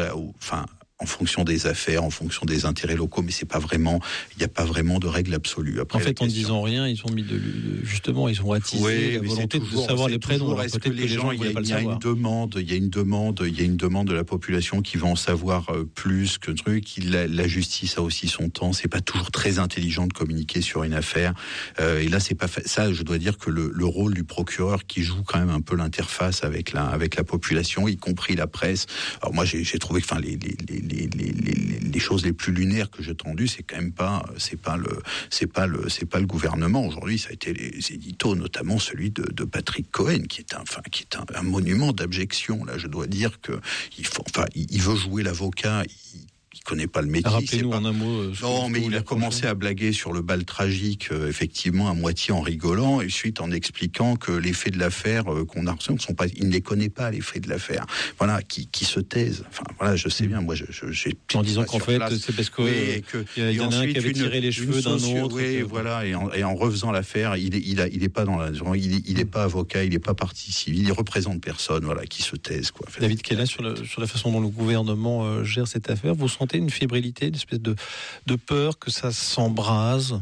en 1.00 1.06
fonction 1.06 1.44
des 1.44 1.66
affaires, 1.66 2.02
en 2.02 2.10
fonction 2.10 2.44
des 2.44 2.64
intérêts 2.64 2.96
locaux, 2.96 3.22
mais 3.22 3.30
c'est 3.30 3.46
pas 3.46 3.60
vraiment, 3.60 4.00
il 4.34 4.38
n'y 4.38 4.44
a 4.44 4.48
pas 4.48 4.64
vraiment 4.64 4.98
de 4.98 5.06
règle 5.06 5.32
absolue. 5.34 5.80
Après, 5.80 5.98
En 5.98 6.00
fait, 6.00 6.20
en 6.20 6.26
disant 6.26 6.60
rien, 6.62 6.88
ils 6.88 7.00
ont 7.06 7.10
mis 7.12 7.22
de, 7.22 7.40
justement, 7.84 8.28
ils 8.28 8.42
ont 8.42 8.52
attisé 8.52 8.84
oui, 8.84 9.12
la 9.14 9.20
volonté 9.20 9.60
toujours- 9.60 9.82
de 9.82 9.86
savoir 9.88 10.08
les 10.08 10.18
prénoms. 10.18 10.60
Est-ce 10.60 10.78
que 10.78 10.88
les 10.88 11.06
gens, 11.06 11.30
il 11.30 11.40
y 11.40 11.44
a, 11.72 11.80
y 11.80 11.82
une 11.84 11.98
demande, 11.98 12.56
il 12.58 12.68
y 12.68 12.72
a 12.72 12.76
une 12.76 12.90
demande, 12.90 13.44
il 13.46 13.56
y 13.56 13.60
a 13.62 13.64
une 13.64 13.76
demande 13.76 14.08
de 14.08 14.14
la 14.14 14.24
population 14.24 14.82
qui 14.82 14.96
va 14.96 15.06
en 15.06 15.14
savoir 15.16 15.70
euh, 15.70 15.84
plus 15.94 16.36
que 16.38 16.50
truc. 16.50 16.86
La, 17.04 17.28
la 17.28 17.46
justice 17.46 17.96
a 17.98 18.02
aussi 18.02 18.26
son 18.26 18.48
temps. 18.48 18.72
C'est 18.72 18.88
pas 18.88 19.00
toujours 19.00 19.30
très 19.30 19.60
intelligent 19.60 20.06
de 20.08 20.12
communiquer 20.12 20.62
sur 20.62 20.82
une 20.82 20.94
affaire. 20.94 21.32
Euh, 21.78 22.00
et 22.00 22.08
là, 22.08 22.18
c'est 22.18 22.34
pas 22.34 22.48
fa- 22.48 22.62
ça. 22.66 22.92
Je 22.92 23.02
dois 23.04 23.18
dire 23.18 23.38
que 23.38 23.50
le, 23.50 23.70
le 23.72 23.84
rôle 23.86 24.14
du 24.14 24.24
procureur 24.24 24.84
qui 24.86 25.02
joue 25.04 25.22
quand 25.22 25.38
même 25.38 25.50
un 25.50 25.60
peu 25.60 25.76
l'interface 25.76 26.42
avec 26.42 26.72
la 26.72 26.86
avec 26.86 27.14
la 27.14 27.22
population, 27.24 27.86
y 27.86 27.96
compris 27.96 28.34
la 28.34 28.48
presse. 28.48 28.86
Alors 29.22 29.32
moi, 29.32 29.44
j'ai 29.44 29.62
j'ai 29.62 29.78
trouvé 29.78 30.00
que, 30.00 30.06
enfin, 30.06 30.20
les 30.20 30.36
les, 30.36 30.56
les, 30.68 30.80
les, 30.88 31.98
choses 31.98 32.24
les 32.24 32.32
plus 32.32 32.52
lunaires 32.52 32.90
que 32.90 33.02
j'ai 33.02 33.10
entendues, 33.10 33.48
c'est 33.48 33.62
quand 33.62 33.76
même 33.76 33.92
pas 33.92 34.24
c'est 34.38 34.60
pas 34.60 34.76
le 34.76 35.02
c'est 35.30 35.46
pas 35.46 35.66
le 35.66 35.88
c'est 35.88 36.06
pas 36.06 36.20
le 36.20 36.26
gouvernement 36.26 36.86
aujourd'hui. 36.86 37.18
Ça 37.18 37.30
a 37.30 37.32
été 37.32 37.52
les 37.52 37.92
éditos, 37.92 38.34
notamment 38.34 38.78
celui 38.78 39.10
de, 39.10 39.44
Patrick 39.44 39.90
Cohen, 39.90 40.22
qui 40.28 40.40
est 40.40 40.54
un 40.54 40.62
enfin 40.62 40.82
qui 40.90 41.02
est 41.02 41.16
un, 41.16 41.42
monument 41.42 41.92
d'abjection. 41.92 42.64
Là, 42.64 42.78
je 42.78 42.86
dois 42.86 43.06
dire 43.06 43.40
que 43.40 43.60
il 43.98 44.06
faut 44.06 44.22
enfin 44.26 44.44
il, 44.54 44.80
veut 44.80 44.96
jouer 44.96 45.22
l'avocat. 45.22 45.82
Il 46.54 46.60
connaît 46.60 46.86
pas 46.86 47.02
le 47.02 47.08
métier. 47.08 47.30
Rappelez-nous 47.30 47.70
pas... 47.70 47.78
en 47.78 47.84
un 47.84 47.92
mot. 47.92 48.22
Euh, 48.22 48.32
non, 48.42 48.68
mais 48.68 48.82
il 48.82 48.94
a 48.96 49.02
commencé 49.02 49.46
à 49.46 49.54
blaguer 49.54 49.92
sur 49.92 50.12
le 50.12 50.22
bal 50.22 50.44
tragique, 50.44 51.08
euh, 51.12 51.28
effectivement, 51.28 51.90
à 51.90 51.94
moitié 51.94 52.32
en 52.32 52.40
rigolant, 52.40 53.00
et 53.00 53.06
ensuite 53.06 53.40
en 53.40 53.50
expliquant 53.50 54.16
que 54.16 54.32
les 54.32 54.52
faits 54.52 54.72
de 54.72 54.78
l'affaire 54.78 55.32
euh, 55.32 55.44
qu'on 55.44 55.66
a 55.66 55.72
reçus 55.72 55.92
ne 55.92 55.98
sont 55.98 56.14
pas, 56.14 56.26
il 56.26 56.48
ne 56.48 56.52
les 56.52 56.62
connaît 56.62 56.88
pas 56.88 57.10
les 57.10 57.20
faits 57.20 57.44
de 57.44 57.50
l'affaire. 57.50 57.84
Voilà, 58.18 58.42
qui, 58.42 58.66
qui 58.66 58.84
se 58.86 59.00
taisent. 59.00 59.44
Enfin, 59.48 59.64
voilà, 59.78 59.96
je 59.96 60.08
sais 60.08 60.26
bien. 60.26 60.40
Moi, 60.40 60.54
je, 60.54 60.64
en 61.34 61.42
disant 61.42 61.64
qu'en 61.64 61.78
fait, 61.78 62.00
c'est 62.18 62.34
parce 62.34 62.50
que, 62.50 62.62
oui, 62.62 63.02
que 63.02 63.50
y, 63.52 63.60
en 63.60 63.70
a 63.70 63.76
un 63.76 63.86
qui 63.86 63.98
avait 63.98 64.12
tiré 64.12 64.40
les 64.40 64.52
cheveux 64.52 64.80
d'un 64.80 64.94
autre. 64.94 65.36
Oui, 65.36 65.60
voilà, 65.62 66.06
et 66.06 66.14
en, 66.14 66.32
et 66.32 66.44
en 66.44 66.54
refaisant 66.54 66.90
l'affaire, 66.90 67.36
il 67.36 67.56
est, 67.56 67.62
il, 67.64 67.80
a, 67.80 67.88
il 67.88 68.02
est 68.02 68.08
pas 68.08 68.24
dans 68.24 68.38
la, 68.38 68.50
il, 68.74 69.02
il 69.06 69.20
est 69.20 69.24
pas 69.26 69.44
avocat, 69.44 69.84
il 69.84 69.94
est 69.94 69.98
pas 69.98 70.14
partie 70.14 70.50
civile, 70.52 70.88
il 70.88 70.92
représente 70.92 71.42
personne, 71.42 71.84
voilà, 71.84 72.06
qui 72.06 72.22
se 72.22 72.36
taisent 72.36 72.70
quoi. 72.70 72.86
David 72.98 73.20
Kella, 73.20 73.44
sur, 73.44 73.62
le, 73.62 73.76
sur 73.84 74.00
la 74.00 74.06
façon 74.06 74.32
dont 74.32 74.40
le 74.40 74.48
gouvernement 74.48 75.44
gère 75.44 75.68
cette 75.68 75.90
affaire, 75.90 76.14
vous 76.14 76.28
sentez 76.28 76.47
une 76.56 76.70
fébrilité 76.70 77.28
une 77.28 77.34
espèce 77.34 77.60
de, 77.60 77.76
de 78.26 78.36
peur 78.36 78.78
que 78.78 78.90
ça 78.90 79.12
s'embrase? 79.12 80.20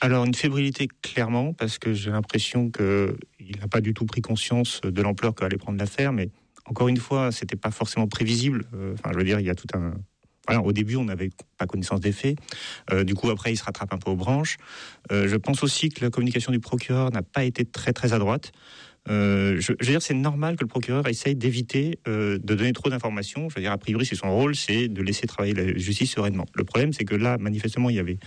Alors 0.00 0.24
une 0.24 0.34
fébrilité 0.34 0.88
clairement 1.00 1.52
parce 1.52 1.78
que 1.78 1.92
j'ai 1.92 2.10
l'impression 2.10 2.70
qu'il 2.70 3.56
n'a 3.60 3.68
pas 3.70 3.80
du 3.80 3.94
tout 3.94 4.04
pris 4.04 4.20
conscience 4.20 4.80
de 4.82 5.00
l'ampleur 5.00 5.32
qu'allait 5.32 5.56
prendre 5.56 5.78
l'affaire, 5.78 6.12
mais 6.12 6.30
encore 6.64 6.88
une 6.88 6.96
fois, 6.96 7.32
c'était 7.32 7.56
pas 7.56 7.70
forcément 7.70 8.06
prévisible. 8.06 8.64
Euh, 8.74 8.94
enfin, 8.94 9.10
je 9.12 9.18
veux 9.18 9.24
dire, 9.24 9.40
il 9.40 9.46
y 9.46 9.50
a 9.50 9.54
tout 9.54 9.66
un. 9.74 9.94
Au 10.64 10.72
début, 10.72 10.96
on 10.96 11.04
n'avait 11.04 11.30
pas 11.56 11.66
connaissance 11.66 12.00
des 12.00 12.10
faits. 12.10 12.36
Euh, 12.90 13.04
du 13.04 13.14
coup, 13.14 13.30
après, 13.30 13.52
il 13.52 13.56
se 13.56 13.62
rattrape 13.62 13.92
un 13.92 13.98
peu 13.98 14.10
aux 14.10 14.16
branches. 14.16 14.56
Euh, 15.12 15.28
je 15.28 15.36
pense 15.36 15.62
aussi 15.62 15.88
que 15.88 16.04
la 16.04 16.10
communication 16.10 16.50
du 16.50 16.58
procureur 16.58 17.12
n'a 17.12 17.22
pas 17.22 17.44
été 17.44 17.64
très 17.64 17.92
très 17.92 18.12
à 18.12 18.18
droite. 18.18 18.50
Euh, 19.08 19.56
je, 19.58 19.72
veux 19.72 19.86
dire, 19.86 20.00
c'est 20.00 20.14
normal 20.14 20.56
que 20.56 20.62
le 20.62 20.68
procureur 20.68 21.08
essaye 21.08 21.34
d'éviter 21.34 21.98
euh, 22.06 22.38
de 22.38 22.54
donner 22.54 22.72
trop 22.72 22.88
d'informations. 22.88 23.48
Je 23.48 23.56
veux 23.56 23.60
dire, 23.60 23.72
a 23.72 23.78
priori, 23.78 24.06
c'est 24.06 24.14
son 24.14 24.30
rôle, 24.30 24.54
c'est 24.54 24.88
de 24.88 25.02
laisser 25.02 25.26
travailler 25.26 25.54
la 25.54 25.76
justice 25.76 26.12
sereinement. 26.12 26.46
Le 26.54 26.64
problème, 26.64 26.92
c'est 26.92 27.04
que 27.04 27.16
là, 27.16 27.36
manifestement, 27.38 27.90
il 27.90 27.96
y 27.96 28.00
avait 28.00 28.18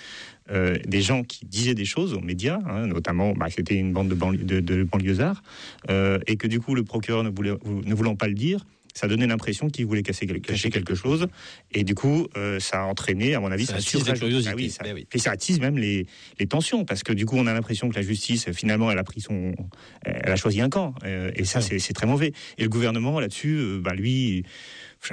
euh, 0.51 0.77
des 0.85 1.01
gens 1.01 1.23
qui 1.23 1.45
disaient 1.45 1.75
des 1.75 1.85
choses 1.85 2.13
aux 2.13 2.21
médias, 2.21 2.59
hein, 2.67 2.87
notamment, 2.87 3.33
bah, 3.33 3.47
c'était 3.49 3.75
une 3.75 3.93
bande 3.93 4.09
de, 4.09 4.15
banli 4.15 4.43
de, 4.43 4.59
de 4.59 4.83
banlieusards, 4.83 5.41
et 5.89 6.35
que 6.35 6.47
du 6.47 6.59
coup, 6.59 6.75
le 6.75 6.83
procureur 6.83 7.23
ne, 7.23 7.29
voulait, 7.29 7.53
ne 7.65 7.95
voulant 7.95 8.15
pas 8.15 8.27
le 8.27 8.33
dire, 8.33 8.65
ça 8.95 9.07
donnait 9.07 9.27
l'impression 9.27 9.69
qu'il 9.69 9.85
voulait 9.85 10.01
casser, 10.01 10.25
cacher 10.25 10.69
quelque 10.69 10.95
chose. 10.95 11.27
Et 11.73 11.83
du 11.83 11.93
coup, 11.95 12.27
euh, 12.37 12.59
ça 12.59 12.81
a 12.81 12.85
entraîné, 12.85 13.35
à 13.35 13.41
mon 13.41 13.51
avis, 13.51 13.65
ça, 13.65 13.73
ça 13.73 13.77
attise 13.79 14.03
ah 14.09 14.55
oui, 14.55 14.69
ça, 14.71 14.83
ben 14.83 14.93
oui. 14.93 15.05
Et 15.13 15.19
ça 15.19 15.31
attise 15.31 15.59
même 15.59 15.77
les, 15.77 16.07
les, 16.39 16.47
tensions, 16.47 16.85
parce 16.85 17.03
que 17.03 17.11
du 17.11 17.25
coup, 17.25 17.35
on 17.37 17.45
a 17.45 17.53
l'impression 17.53 17.89
que 17.89 17.95
la 17.95 18.01
justice, 18.01 18.49
finalement, 18.53 18.89
elle 18.89 18.97
a 18.97 19.03
pris 19.03 19.19
son, 19.19 19.53
elle 20.05 20.31
a 20.31 20.37
choisi 20.37 20.61
un 20.61 20.69
camp. 20.69 20.95
Euh, 21.03 21.29
et 21.35 21.43
ça, 21.43 21.59
c'est 21.59 21.93
très 21.93 22.07
mauvais. 22.07 22.31
Et 22.57 22.63
le 22.63 22.69
gouvernement, 22.69 23.19
là-dessus, 23.19 23.57
euh, 23.57 23.81
bah, 23.81 23.93
lui, 23.93 24.43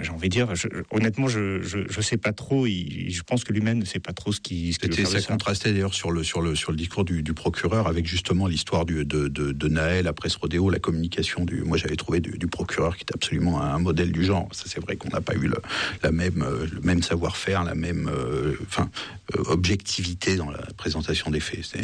j'ai 0.01 0.11
envie 0.11 0.29
de 0.29 0.35
dire, 0.35 0.55
je, 0.55 0.69
honnêtement, 0.91 1.29
je, 1.29 1.61
je, 1.63 1.81
je 1.89 2.01
sais 2.01 2.17
pas 2.17 2.33
trop. 2.33 2.67
Il, 2.67 3.11
je 3.11 3.23
pense 3.23 3.45
que 3.45 3.53
lui-même 3.53 3.79
ne 3.79 3.85
sait 3.85 4.01
pas 4.01 4.13
trop 4.13 4.33
ce 4.33 4.41
qui. 4.41 4.73
Ce 4.73 5.05
ça, 5.05 5.21
contrastait 5.23 5.73
d'ailleurs 5.73 5.95
sur 5.95 6.11
le 6.11 6.23
sur 6.25 6.41
le 6.41 6.55
sur 6.55 6.71
le 6.71 6.77
discours 6.77 7.05
du, 7.05 7.23
du 7.23 7.35
procureur 7.35 7.87
avec 7.87 8.07
justement 8.07 8.47
l'histoire 8.47 8.85
de, 8.85 9.03
de, 9.03 9.29
de 9.29 9.69
Naël 9.69 10.07
après 10.07 10.29
ce 10.29 10.39
rodéo, 10.39 10.71
la 10.71 10.79
communication 10.79 11.45
du. 11.45 11.63
Moi, 11.63 11.77
j'avais 11.77 11.97
trouvé 11.97 12.21
du, 12.21 12.39
du, 12.39 12.47
procureur 12.47 12.97
qui 12.97 13.05
est 13.05 13.15
absolument 13.15 13.61
un 13.61 13.79
modèle 13.79 14.13
du 14.13 14.25
genre. 14.25 14.49
Ça, 14.53 14.65
c'est 14.67 14.81
vrai 14.81 14.97
qu'on 14.97 15.11
n'a 15.11 15.21
pas 15.21 15.35
eu 15.35 15.49
le, 15.49 15.57
la 16.03 16.13
même 16.13 16.45
le 16.45 16.81
même 16.81 17.03
savoir-faire, 17.03 17.65
la 17.65 17.75
même 17.75 18.09
euh, 18.09 18.55
enfin 18.67 18.91
euh, 19.37 19.43
objectivité 19.47 20.37
dans 20.37 20.51
la 20.51 20.63
présentation 20.77 21.31
des 21.31 21.41
faits. 21.41 21.77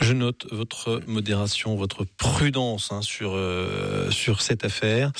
Je 0.00 0.12
note 0.12 0.46
votre 0.50 1.00
modération, 1.06 1.76
votre 1.76 2.04
prudence 2.04 2.90
hein, 2.92 3.02
sur 3.02 3.32
euh, 3.34 4.10
sur 4.10 4.42
cette 4.42 4.64
affaire. 4.64 5.12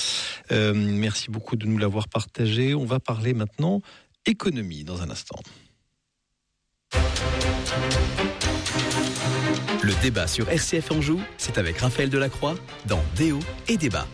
Euh, 0.53 0.73
merci 0.75 1.31
beaucoup 1.31 1.57
de 1.57 1.67
nous 1.67 1.79
l'avoir 1.79 2.09
partagé 2.09 2.30
on 2.75 2.85
va 2.85 3.01
parler 3.01 3.35
maintenant 3.35 3.81
économie 4.27 4.85
dans 4.85 5.03
un 5.03 5.11
instant. 5.11 5.41
Le 9.83 10.03
débat 10.03 10.27
sur 10.27 10.49
RCF 10.49 10.93
Anjou, 10.93 11.21
c'est 11.39 11.59
avec 11.59 11.79
Raphaël 11.79 12.11
Delacroix 12.11 12.55
dans 12.87 13.03
Déo 13.17 13.39
et 13.69 13.77
Débat. 13.77 14.07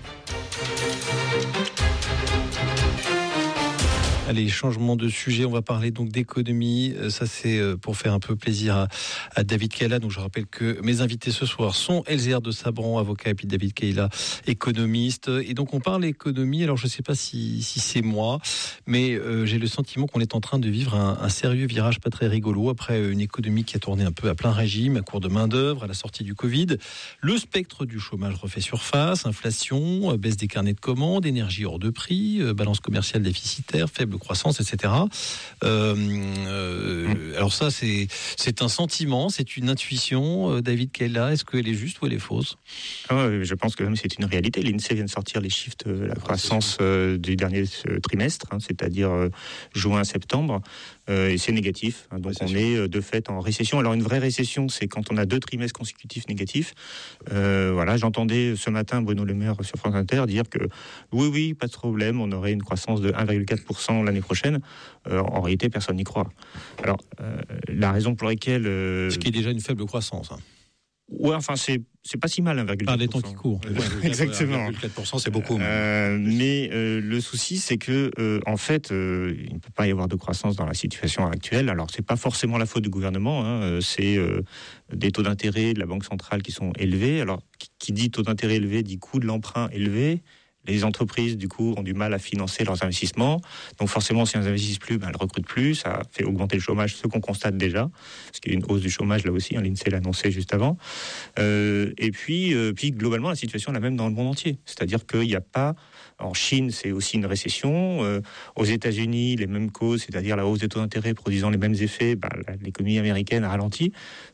Allez, 4.29 4.49
changement 4.49 4.97
de 4.97 5.09
sujet, 5.09 5.45
on 5.45 5.53
va 5.53 5.63
parler 5.63 5.93
donc 5.93 6.09
d'économie. 6.09 6.93
Euh, 6.97 7.11
ça, 7.11 7.27
c'est 7.27 7.61
euh, 7.61 7.77
pour 7.77 7.97
faire 7.97 8.13
un 8.13 8.19
peu 8.19 8.35
plaisir 8.35 8.89
à, 9.37 9.45
David 9.45 9.73
Kayla. 9.73 10.01
Donc, 10.01 10.11
je 10.11 10.19
rappelle 10.19 10.47
que 10.47 10.81
mes 10.83 11.01
invités 11.01 11.31
ce 11.31 11.47
soir 11.47 11.77
sont 11.77 12.03
Elzer 12.09 12.41
de 12.41 12.51
Sabran, 12.51 12.99
avocat, 12.99 13.31
et 13.31 13.35
puis 13.35 13.47
David 13.47 13.73
Kayla, 13.73 14.09
économiste. 14.49 15.31
Et 15.45 15.55
donc, 15.55 15.75
on 15.75 15.79
parle 15.79 16.05
économie. 16.05 16.65
Alors, 16.65 16.77
je 16.77 16.87
ne 16.87 16.91
sais 16.91 17.05
pas 17.05 17.15
si, 17.15 17.63
c'est 17.63 18.03
moi, 18.03 18.41
mais 18.89 19.13
euh, 19.13 19.47
j'ai 19.47 19.61
le 19.61 19.69
sentiment 19.69 20.09
qu'on 20.09 20.19
est 20.19 20.35
en 20.35 20.41
train 20.41 20.59
de 20.59 20.69
vivre 20.69 20.97
un, 20.97 21.29
sérieux 21.29 21.69
virage 21.69 22.01
pas 22.01 22.11
très 22.11 22.27
rigolo 22.27 22.69
après 22.69 23.09
une 23.09 23.21
économie 23.21 23.63
qui 23.63 23.77
a 23.77 23.79
tourné 23.79 24.03
un 24.03 24.13
peu 24.13 24.29
à 24.29 24.35
plein 24.35 24.51
régime, 24.51 24.97
à 24.97 25.03
court 25.03 25.21
de 25.21 25.29
main-d'œuvre, 25.29 25.85
à 25.85 25.87
la 25.87 25.95
sortie 25.95 26.25
du 26.25 26.35
Covid. 26.35 26.79
Le 27.21 27.39
spectre 27.39 27.85
du 27.85 28.01
chômage 28.01 28.35
refait 28.35 28.61
surface, 28.61 29.25
inflation, 29.25 30.17
baisse 30.17 30.37
des 30.37 30.49
carnets 30.49 30.75
de 30.75 30.81
commandes, 30.81 31.27
énergie 31.27 31.65
hors 31.65 31.79
de 31.79 31.91
prix, 31.91 32.41
balance 32.55 32.81
commerciale 32.81 33.23
déficitaire, 33.23 33.89
faible 33.89 34.16
croissance, 34.19 34.61
etc. 34.61 35.09
alors 37.37 37.53
ça, 37.53 37.71
c'est 37.71 38.09
c'est 38.37 38.63
un 38.63 38.69
sentiment, 38.69 39.29
c'est 39.29 39.57
une 39.57 39.69
intuition. 39.69 40.57
Euh, 40.57 40.63
David 40.63 40.91
Kella, 40.91 41.33
est-ce 41.33 41.45
qu'elle 41.45 41.69
est 41.69 41.75
juste 41.75 42.01
ou 42.01 42.07
elle 42.07 42.15
est 42.15 42.19
fausse? 42.19 42.57
Ah 43.09 43.29
Je 43.43 43.55
pense 43.55 43.77
que 43.77 43.85
c'est 43.95 44.19
une 44.19 44.25
réalité. 44.25 44.63
L'INSEE 44.63 44.95
vient 44.95 45.05
de 45.05 45.11
sortir 45.11 45.41
les 45.41 45.51
chiffres 45.51 45.77
de 45.85 45.93
la 46.07 46.15
croissance 46.15 46.79
du 46.79 47.37
dernier 47.37 47.65
trimestre, 48.03 48.47
hein, 48.51 48.59
c'est-à-dire 48.61 49.11
juin-septembre. 49.75 50.63
Euh, 51.09 51.31
et 51.31 51.39
c'est 51.39 51.53
négatif. 51.53 52.09
Hein, 52.11 52.19
donc 52.19 52.33
on 52.41 52.49
est 52.49 52.77
euh, 52.77 52.89
de 52.89 53.01
fait 53.01 53.31
en 53.31 53.41
récession. 53.41 53.79
Alors 53.79 53.95
une 53.95 54.03
vraie 54.03 54.19
récession, 54.19 54.69
c'est 54.69 54.89
quand 54.89 55.13
on 55.13 55.17
a 55.17 55.25
deux 55.25 55.39
trimestres 55.39 55.79
consécutifs 55.79 56.27
négatifs. 56.29 56.75
Euh, 57.33 57.71
voilà, 57.73 57.97
j'entendais 57.97 58.57
ce 58.57 58.71
matin 58.71 59.03
Bruno 59.03 59.25
Le 59.25 59.35
Maire 59.35 59.55
sur 59.63 59.77
France 59.77 59.95
Inter 59.95 60.25
dire 60.27 60.49
que 60.49 60.59
oui, 61.13 61.29
oui, 61.33 61.55
pas 61.55 61.67
de 61.67 61.73
problème, 61.73 62.21
on 62.21 62.33
aurait 62.33 62.53
une 62.53 62.63
croissance 62.63 63.01
de 63.01 63.13
1,4% 63.13 64.05
l'année 64.05 64.21
prochaine. 64.21 64.59
en 65.09 65.41
réalité, 65.41 65.69
personne 65.69 65.97
n'y 65.97 66.05
croit. 66.05 66.29
Alors 66.83 66.99
la 67.69 67.93
raison 67.93 68.15
pour 68.15 68.29
laquelle... 68.29 68.65
Ce 68.65 69.19
qui 69.19 69.29
est 69.29 69.33
déjà 69.33 69.51
une 69.51 69.61
faible 69.61 69.85
croissance. 69.87 70.31
Hein. 70.33 70.39
Ouais, 71.09 71.37
enfin, 71.37 71.55
c'est, 71.55 71.83
c'est 72.03 72.19
pas 72.19 72.27
si 72.27 72.43
mal, 72.43 72.59
1,4%. 72.59 72.85
Par 72.85 72.97
les 72.97 73.07
temps 73.07 73.21
qui 73.21 73.35
courent. 73.35 73.61
Exactement. 74.03 74.71
1,4%, 74.71 75.21
c'est 75.21 75.31
beaucoup. 75.31 75.57
Euh, 75.57 76.19
mais 76.21 76.69
euh, 76.73 77.01
le 77.01 77.21
souci, 77.21 77.59
c'est 77.59 77.79
que, 77.79 78.11
euh, 78.19 78.41
en 78.45 78.57
fait, 78.57 78.91
euh, 78.91 79.37
il 79.39 79.55
ne 79.55 79.59
peut 79.61 79.71
pas 79.73 79.87
y 79.87 79.93
avoir 79.93 80.09
de 80.09 80.17
croissance 80.17 80.57
dans 80.57 80.67
la 80.67 80.75
situation 80.75 81.25
actuelle. 81.27 81.69
Alors, 81.69 81.87
c'est 81.93 82.05
pas 82.05 82.17
forcément 82.17 82.59
la 82.59 82.67
faute 82.67 82.83
du 82.83 82.91
gouvernement. 82.91 83.45
Hein, 83.45 83.63
euh, 83.63 83.81
c'est 83.81 84.17
euh, 84.17 84.43
des 84.93 85.13
taux 85.13 85.23
d'intérêt 85.23 85.75
de 85.75 85.79
la 85.79 85.87
Banque 85.87 86.05
centrale 86.05 86.43
qui 86.43 86.51
sont 86.51 86.73
élevés. 86.77 87.21
Alors, 87.21 87.41
qui 87.79 87.93
dit 87.93 88.11
taux 88.11 88.23
d'intérêt 88.23 88.57
élevé 88.57 88.83
dit 88.83 88.99
coût 88.99 89.21
de 89.21 89.27
l'emprunt 89.27 89.69
élevé. 89.71 90.23
Les 90.67 90.85
entreprises, 90.85 91.37
du 91.37 91.49
coup, 91.49 91.75
ont 91.77 91.83
du 91.83 91.95
mal 91.95 92.15
à 92.15 92.19
financer 92.19 92.65
leurs 92.65 92.83
investissements. 92.83 93.41
Donc 93.79 93.89
forcément, 93.89 94.27
si 94.27 94.37
elles 94.37 94.45
n'investissent 94.45 94.79
plus, 94.79 94.99
ben, 94.99 95.09
elles 95.09 95.17
recrutent 95.17 95.47
plus. 95.47 95.75
Ça 95.75 96.03
fait 96.13 96.25
augmenter 96.25 96.57
le 96.57 96.63
chômage, 96.63 96.97
ce 96.97 97.07
qu'on 97.07 97.21
constate 97.21 97.57
déjà. 97.57 97.91
Parce 98.27 98.41
qu'il 98.41 98.53
y 98.53 98.55
a 98.55 98.59
une 98.59 98.65
hausse 98.69 98.81
du 98.81 98.91
chômage 98.91 99.25
là 99.25 99.33
aussi. 99.33 99.57
Hein, 99.57 99.63
L'INSEE 99.63 99.91
l'a 99.91 99.99
annoncé 99.99 100.31
juste 100.31 100.55
avant. 100.55 100.77
Euh, 101.39 101.93
et 101.99 102.11
puis, 102.11 102.55
euh, 102.55 102.73
puis, 102.73 102.93
globalement, 102.93 103.29
la 103.29 103.37
situation 103.37 103.73
est 103.73 103.75
la 103.75 103.81
même 103.81 103.97
dans 103.97 104.09
le 104.09 104.15
monde 104.15 104.29
entier. 104.29 104.59
C'est-à-dire 104.65 105.07
qu'il 105.07 105.21
n'y 105.21 105.35
a 105.35 105.41
pas 105.41 105.75
en 106.19 106.35
Chine, 106.35 106.71
c'est 106.71 106.93
aussi 106.93 107.17
une 107.17 107.27
récession. 107.27 108.05
Euh, 108.05 108.21
aux 108.57 108.65
États-Unis, 108.65 109.37
les 109.37 109.47
mêmes 109.47 109.71
causes, 109.71 110.05
c'est-à-dire 110.05 110.37
la 110.37 110.47
hausse 110.47 110.61
des 110.61 110.69
taux 110.69 110.81
d'intérêt 110.81 111.15
produisant 111.15 111.51
les 111.51 111.59
mêmes 111.59 111.75
effets, 111.75 112.17
bah, 112.17 112.29
l'économie 112.63 112.99
américaine 112.99 113.45
a 113.45 113.49
ralenti. 113.49 113.93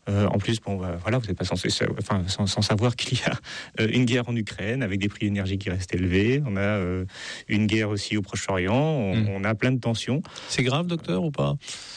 Euh, 0.08 0.26
en 0.26 0.38
plus, 0.38 0.60
bon, 0.60 0.76
bah, 0.76 0.96
voilà, 1.00 1.18
vous 1.18 1.26
n'êtes 1.26 1.38
pas 1.38 1.44
censé, 1.44 1.68
enfin, 1.98 2.24
sans, 2.26 2.46
sans 2.46 2.62
savoir 2.62 2.96
qu'il 2.96 3.18
y 3.18 3.22
a 3.22 3.34
euh, 3.80 3.88
une 3.92 4.04
guerre 4.04 4.28
en 4.28 4.36
Ukraine 4.36 4.82
avec 4.82 5.00
des 5.00 5.08
prix 5.08 5.26
d'énergie 5.26 5.58
qui 5.58 5.70
restent 5.70 5.94
élevés. 5.94 6.42
On 6.46 6.56
a 6.56 6.60
euh, 6.60 7.04
une 7.48 7.66
guerre 7.66 7.90
aussi 7.90 8.16
au 8.16 8.22
Proche-Orient. 8.22 8.74
On, 8.74 9.16
mm. 9.16 9.28
on, 9.28 9.44
a 9.44 9.54
plein 9.54 9.72
de 9.72 9.80
tensions. 9.80 10.22
C'est 10.48 10.62
grave, 10.62 10.86
docteur, 10.86 11.22
ou 11.24 11.30
pas? 11.30 11.54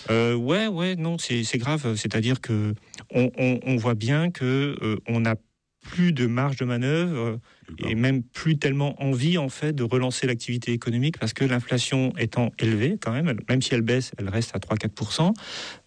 Ouais, 0.10 0.68
ouais, 0.68 0.96
non, 0.96 1.18
c'est 1.18 1.58
grave. 1.58 1.96
C'est-à-dire 1.96 2.42
que 2.42 2.74
on, 3.14 3.32
on, 3.38 3.60
on, 3.66 3.76
voit 3.78 3.96
bien 3.96 4.30
que 4.30 5.00
on 5.08 5.26
a 5.26 5.36
plus 5.86 6.12
de 6.12 6.26
marge 6.26 6.58
de 6.58 6.66
manœuvre 6.66 7.40
et 7.80 7.96
même 7.96 8.24
plus 8.24 8.58
tellement 8.58 9.02
envie 9.02 9.38
en 9.38 9.50
fait 9.50 9.74
de 9.74 9.84
relancer 9.84 10.28
l'activité 10.28 10.72
économique 10.72 11.18
parce 11.20 11.34
que 11.34 11.46
l'inflation 11.46 12.14
étant 12.18 12.52
élevée 12.60 12.98
quand 13.00 13.12
même, 13.12 13.36
même 13.48 13.62
si 13.62 13.74
elle 13.74 13.82
baisse, 13.82 14.12
elle 14.18 14.30
reste 14.30 14.56
à 14.56 14.60
3-4%. 14.60 15.34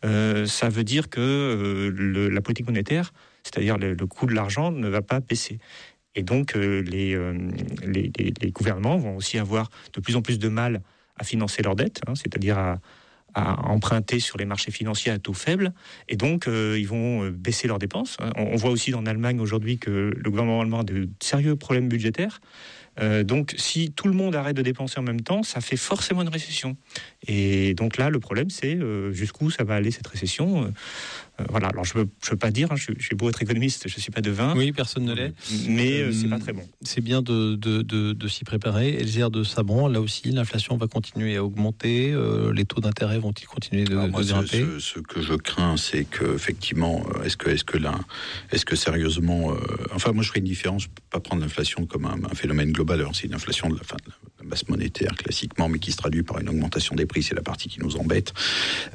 Euh, 0.05 0.47
ça 0.47 0.69
veut 0.69 0.85
dire 0.85 1.11
que 1.11 1.21
euh, 1.21 1.91
le, 1.95 2.29
la 2.29 2.41
politique 2.41 2.67
monétaire, 2.67 3.13
c'est-à-dire 3.43 3.77
le, 3.77 3.95
le, 3.95 4.07
coût 4.07 4.27
de 4.27 4.35
l'argent, 4.35 4.71
ne 4.71 4.89
va 4.89 5.03
pas 5.03 5.21
baisser. 5.21 5.59
Et 6.15 6.23
donc 6.23 6.57
euh, 6.57 6.83
les, 6.83 7.17
les, 7.87 8.11
les, 8.17 8.33
les, 8.41 8.51
gouvernements 8.51 8.97
vont 8.97 9.17
aussi 9.17 9.39
avoir 9.39 9.69
de 9.93 10.01
plus 10.01 10.17
en 10.17 10.23
plus 10.23 10.39
de 10.39 10.49
mal 10.49 10.83
à 11.17 11.25
financer 11.25 11.63
leurs 11.63 11.77
dettes, 11.77 12.01
hein, 12.07 12.15
c'est-à-dire 12.15 12.59
à, 12.59 12.79
à 13.35 13.69
emprunter 13.69 14.21
sur 14.21 14.39
les 14.39 14.45
marchés 14.45 14.71
financiers 14.71 15.13
à 15.13 15.19
taux 15.19 15.33
faibles, 15.33 15.73
et 16.09 16.17
donc 16.17 16.49
euh, 16.49 16.77
ils 16.79 16.89
vont 16.89 17.25
euh, 17.25 17.31
baisser 17.31 17.69
leurs 17.69 17.79
dépenses. 17.79 18.17
On, 18.37 18.57
voit 18.57 18.71
aussi 18.71 18.95
en 18.95 19.07
Allemagne 19.07 19.41
aujourd'hui 19.41 19.79
que 19.79 20.13
le 20.17 20.31
gouvernement 20.31 20.61
allemand 20.61 20.81
a 20.81 20.85
de 20.85 21.09
sérieux 21.21 21.57
problèmes 21.57 21.89
budgétaires. 21.89 22.41
Euh, 23.01 23.23
donc, 23.23 23.55
si 23.57 23.93
tout 23.93 24.09
le 24.09 24.15
monde 24.15 24.35
arrête 24.35 24.57
de 24.57 24.63
dépenser 24.63 24.99
en 24.99 25.05
même 25.05 25.21
temps, 25.21 25.45
ça 25.45 25.61
fait 25.61 25.77
forcément 25.77 26.23
une 26.23 26.29
récession. 26.29 26.77
Et 27.29 27.75
donc 27.75 27.97
là, 27.97 28.11
le 28.11 28.19
problème, 28.19 28.51
c'est 28.51 28.77
jusqu'où 29.13 29.51
ça 29.51 29.63
va 29.63 29.77
aller 29.77 29.93
cette 29.93 30.07
récession? 30.09 30.73
Euh, 31.41 31.45
voilà. 31.49 31.69
Alors, 31.69 31.85
je 31.85 31.99
ne 31.99 32.05
veux, 32.05 32.37
pas 32.37 32.51
dire, 32.51 32.73
hein, 32.73 32.77
je, 32.77 32.93
suis 33.01 33.15
beau 33.15 33.29
être 33.31 33.43
économiste, 33.43 33.89
je 33.89 33.97
ne 33.97 34.01
suis 34.01 34.11
pas 34.11 34.21
devin. 34.21 34.55
Oui, 34.57 34.73
personne 34.73 35.05
ne 35.05 35.15
l'est. 35.15 35.33
Mais 35.69 36.13
c'est 36.13 36.29
pas 36.29 36.39
très 36.39 36.53
bon. 36.53 36.63
C'est 36.83 37.01
bien 37.01 37.23
de, 37.23 37.55
de, 37.55 37.83
de, 37.83 38.29
s'y 38.29 38.45
préparer. 38.45 38.95
Elgère 38.95 39.31
de 39.31 39.43
Sabon, 39.43 39.89
là 39.89 40.01
aussi, 40.01 40.31
l'inflation 40.31 40.77
va 40.77 40.87
continuer 40.87 41.37
à 41.37 41.45
augmenter. 41.45 42.15
les 42.55 42.65
taux 42.65 42.81
d'intérêt 42.81 43.19
vont-ils 43.19 43.47
continuer 43.47 43.85
de, 43.85 43.95
moi, 43.95 44.23
grimper? 44.23 44.65
ce, 44.79 44.99
que 45.01 45.23
je 45.23 45.35
crains, 45.35 45.77
c'est 45.77 46.05
qu'effectivement, 46.05 47.05
est-ce 47.25 47.37
que, 47.37 47.51
est-ce 47.51 47.65
que 47.65 47.79
là, 47.79 47.99
est-ce 48.51 48.65
que 48.65 48.77
sérieusement, 48.77 49.55
enfin, 49.95 50.13
moi, 50.13 50.23
je 50.23 50.29
ferai 50.29 50.41
une 50.41 50.47
différence, 50.47 50.89
pas 51.11 51.21
prendre 51.21 51.43
l'inflation 51.43 51.87
comme 51.87 52.05
un, 52.05 52.19
un 52.31 52.35
phénomène 52.35 52.73
global 52.73 52.99
c'est 53.13 53.27
une 53.27 53.35
inflation 53.35 53.69
de 53.69 53.77
la, 53.77 53.83
fin, 53.83 53.97
de 53.97 54.13
la 54.41 54.45
masse 54.45 54.69
monétaire 54.69 55.15
classiquement, 55.15 55.69
mais 55.69 55.79
qui 55.79 55.93
se 55.93 55.97
traduit 55.97 56.23
par 56.23 56.39
une 56.39 56.49
augmentation 56.49 56.95
des 56.95 57.07
prix. 57.07 57.23
C'est 57.23 57.35
la 57.35 57.43
partie 57.43 57.69
qui 57.69 57.81
nous 57.81 57.97
embête. 57.97 58.33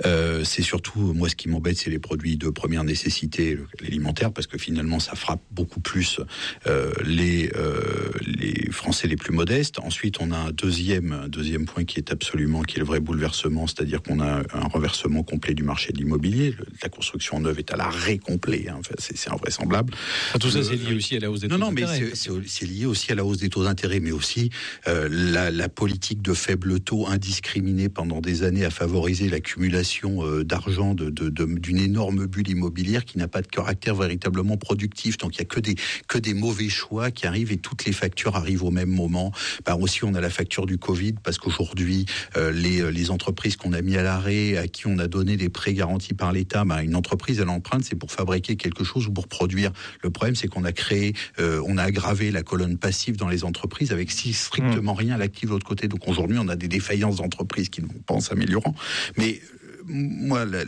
Euh, 0.05 0.43
c'est 0.43 0.61
surtout, 0.61 1.13
moi, 1.13 1.29
ce 1.29 1.35
qui 1.35 1.49
m'embête, 1.49 1.77
c'est 1.77 1.89
les 1.89 1.99
produits 1.99 2.32
de 2.37 2.49
première 2.49 2.83
nécessité, 2.83 3.57
l'alimentaire, 3.81 4.31
parce 4.31 4.47
que 4.47 4.57
finalement, 4.57 4.99
ça 4.99 5.15
frappe 5.15 5.41
beaucoup 5.51 5.79
plus 5.79 6.19
euh, 6.67 6.91
les, 7.05 7.51
euh, 7.55 7.81
les 8.25 8.69
Français 8.71 9.07
les 9.07 9.15
plus 9.15 9.33
modestes. 9.33 9.79
Ensuite, 9.79 10.17
on 10.19 10.31
a 10.31 10.37
un 10.37 10.51
deuxième, 10.51 11.27
deuxième 11.27 11.65
point 11.65 11.85
qui 11.85 11.97
est 11.99 12.11
absolument, 12.11 12.61
qui 12.63 12.77
est 12.77 12.79
le 12.79 12.85
vrai 12.85 12.99
bouleversement, 12.99 13.67
c'est-à-dire 13.67 14.01
qu'on 14.01 14.19
a 14.19 14.43
un 14.53 14.67
renversement 14.67 15.23
complet 15.23 15.53
du 15.53 15.63
marché 15.63 15.93
de 15.93 15.97
l'immobilier. 15.97 16.55
La 16.81 16.89
construction 16.89 17.39
neuve 17.39 17.59
est 17.59 17.71
à 17.71 17.77
l'arrêt 17.77 18.17
complet. 18.17 18.67
Hein. 18.69 18.77
Enfin, 18.79 18.95
c'est 18.97 19.31
invraisemblable. 19.31 19.93
Ah, 20.33 20.39
tout 20.39 20.49
ça, 20.49 20.63
c'est 20.63 20.75
lié 20.75 20.95
aussi 20.95 21.15
à 21.15 21.19
la 21.19 21.31
hausse 21.31 21.41
des 21.41 21.47
taux 21.47 21.57
d'intérêt. 21.57 21.71
Non, 21.71 21.87
non, 21.87 21.99
mais 21.99 22.45
c'est 22.45 22.65
lié 22.65 22.85
aussi 22.85 23.11
à 23.11 23.15
la 23.15 23.25
hausse 23.25 23.37
des 23.37 23.49
taux 23.49 23.63
d'intérêt 23.63 23.99
mais 23.99 24.11
aussi 24.11 24.49
euh, 24.87 25.07
la, 25.11 25.51
la, 25.51 25.69
politique 25.69 26.21
de 26.21 26.33
faible 26.33 26.79
taux 26.79 27.07
indiscriminée 27.07 27.89
pendant 27.89 28.21
des 28.21 28.43
années 28.43 28.65
a 28.65 28.69
favorisé 28.69 29.29
l'accumulation 29.29 30.23
d'argent 30.43 30.93
d'une 30.93 31.09
de, 31.09 31.29
de, 31.29 31.45
énorme 31.83 32.22
bulle 32.27 32.49
immobilière 32.49 33.05
qui 33.05 33.17
n'a 33.17 33.27
pas 33.27 33.41
de 33.41 33.47
caractère 33.47 33.95
véritablement 33.95 34.57
productif. 34.57 35.17
Donc 35.17 35.35
il 35.35 35.41
n'y 35.41 35.43
a 35.43 35.45
que 35.45 35.59
des, 35.59 35.75
que 36.07 36.17
des 36.17 36.33
mauvais 36.33 36.69
choix 36.69 37.11
qui 37.11 37.27
arrivent 37.27 37.51
et 37.51 37.57
toutes 37.57 37.85
les 37.85 37.93
factures 37.93 38.35
arrivent 38.35 38.63
au 38.63 38.71
même 38.71 38.89
moment. 38.89 39.31
Bah, 39.65 39.75
aussi, 39.79 40.03
on 40.03 40.13
a 40.13 40.21
la 40.21 40.29
facture 40.29 40.65
du 40.65 40.77
Covid 40.77 41.13
parce 41.23 41.37
qu'aujourd'hui, 41.37 42.05
euh, 42.37 42.51
les, 42.51 42.91
les 42.91 43.11
entreprises 43.11 43.55
qu'on 43.55 43.73
a 43.73 43.81
mis 43.81 43.97
à 43.97 44.03
l'arrêt, 44.03 44.57
à 44.57 44.67
qui 44.67 44.87
on 44.87 44.97
a 44.99 45.07
donné 45.07 45.37
des 45.37 45.49
prêts 45.49 45.73
garantis 45.73 46.13
par 46.13 46.31
l'État, 46.31 46.65
bah, 46.65 46.83
une 46.83 46.95
entreprise, 46.95 47.39
elle 47.39 47.49
emprunte, 47.49 47.83
c'est 47.83 47.95
pour 47.95 48.11
fabriquer 48.11 48.55
quelque 48.55 48.83
chose 48.83 49.07
ou 49.07 49.11
pour 49.11 49.27
produire. 49.27 49.71
Le 50.01 50.09
problème, 50.09 50.35
c'est 50.35 50.47
qu'on 50.47 50.63
a 50.63 50.71
créé, 50.71 51.13
on 51.39 51.77
a 51.77 51.83
aggravé 51.83 52.31
la 52.31 52.43
colonne 52.43 52.77
passive 52.77 53.17
dans 53.17 53.27
les 53.27 53.43
entreprises 53.43 53.91
avec 53.91 54.11
si 54.11 54.33
strictement 54.33 54.93
mm. 54.93 54.97
rien 54.97 55.15
à 55.15 55.17
l'actif 55.17 55.45
de 55.45 55.49
l'autre 55.49 55.67
côté. 55.67 55.87
Donc 55.87 56.07
aujourd'hui, 56.07 56.37
on 56.39 56.47
a 56.47 56.55
des 56.55 56.67
défaillances 56.67 57.17
d'entreprises 57.17 57.69
qui 57.69 57.81
ne 57.81 57.87
vont 57.87 57.99
pas 58.05 58.13
en 58.13 58.19
s'améliorant. 58.19 58.75
Mais 59.17 59.39
euh, 59.63 59.81
moi, 59.85 60.45
la, 60.45 60.63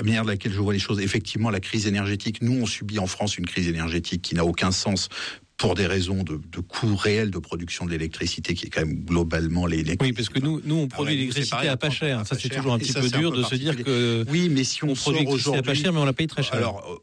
manière 0.00 0.24
de 0.24 0.30
laquelle 0.30 0.52
je 0.52 0.60
vois 0.60 0.72
les 0.72 0.78
choses, 0.78 1.00
effectivement, 1.00 1.50
la 1.50 1.60
crise 1.60 1.86
énergétique, 1.86 2.40
nous, 2.40 2.62
on 2.62 2.66
subit 2.66 2.98
en 2.98 3.06
France 3.06 3.36
une 3.36 3.46
crise 3.46 3.68
énergétique 3.68 4.22
qui 4.22 4.34
n'a 4.34 4.44
aucun 4.44 4.70
sens 4.70 5.08
pour 5.58 5.74
des 5.74 5.86
raisons 5.86 6.24
de, 6.24 6.40
coût 6.60 6.96
réel 6.96 7.30
de 7.30 7.38
production 7.38 7.84
de 7.86 7.92
l'électricité, 7.92 8.54
qui 8.54 8.66
est 8.66 8.68
quand 8.68 8.84
même 8.84 9.04
globalement 9.04 9.66
l'électricité. 9.66 10.04
Oui, 10.04 10.12
parce 10.12 10.28
que 10.28 10.40
nous, 10.40 10.60
nous 10.64 10.74
on 10.76 10.88
produit 10.88 11.14
l'électricité 11.14 11.68
à 11.68 11.76
pas 11.76 11.90
cher. 11.90 12.26
Ça, 12.26 12.36
c'est 12.36 12.48
toujours 12.48 12.72
un 12.72 12.78
petit 12.78 12.92
peu 12.92 13.08
dur 13.08 13.30
de 13.30 13.44
se 13.44 13.54
dire 13.54 13.76
que. 13.76 14.24
Oui, 14.28 14.48
mais 14.50 14.64
si 14.64 14.82
on, 14.82 14.94
produit 14.94 15.20
l'électricité 15.20 15.58
à 15.58 15.62
pas 15.62 15.74
cher, 15.74 15.92
mais 15.92 16.00
on 16.00 16.04
la 16.04 16.12
paye 16.12 16.26
très 16.26 16.42
cher. 16.42 16.54
Alors, 16.54 17.00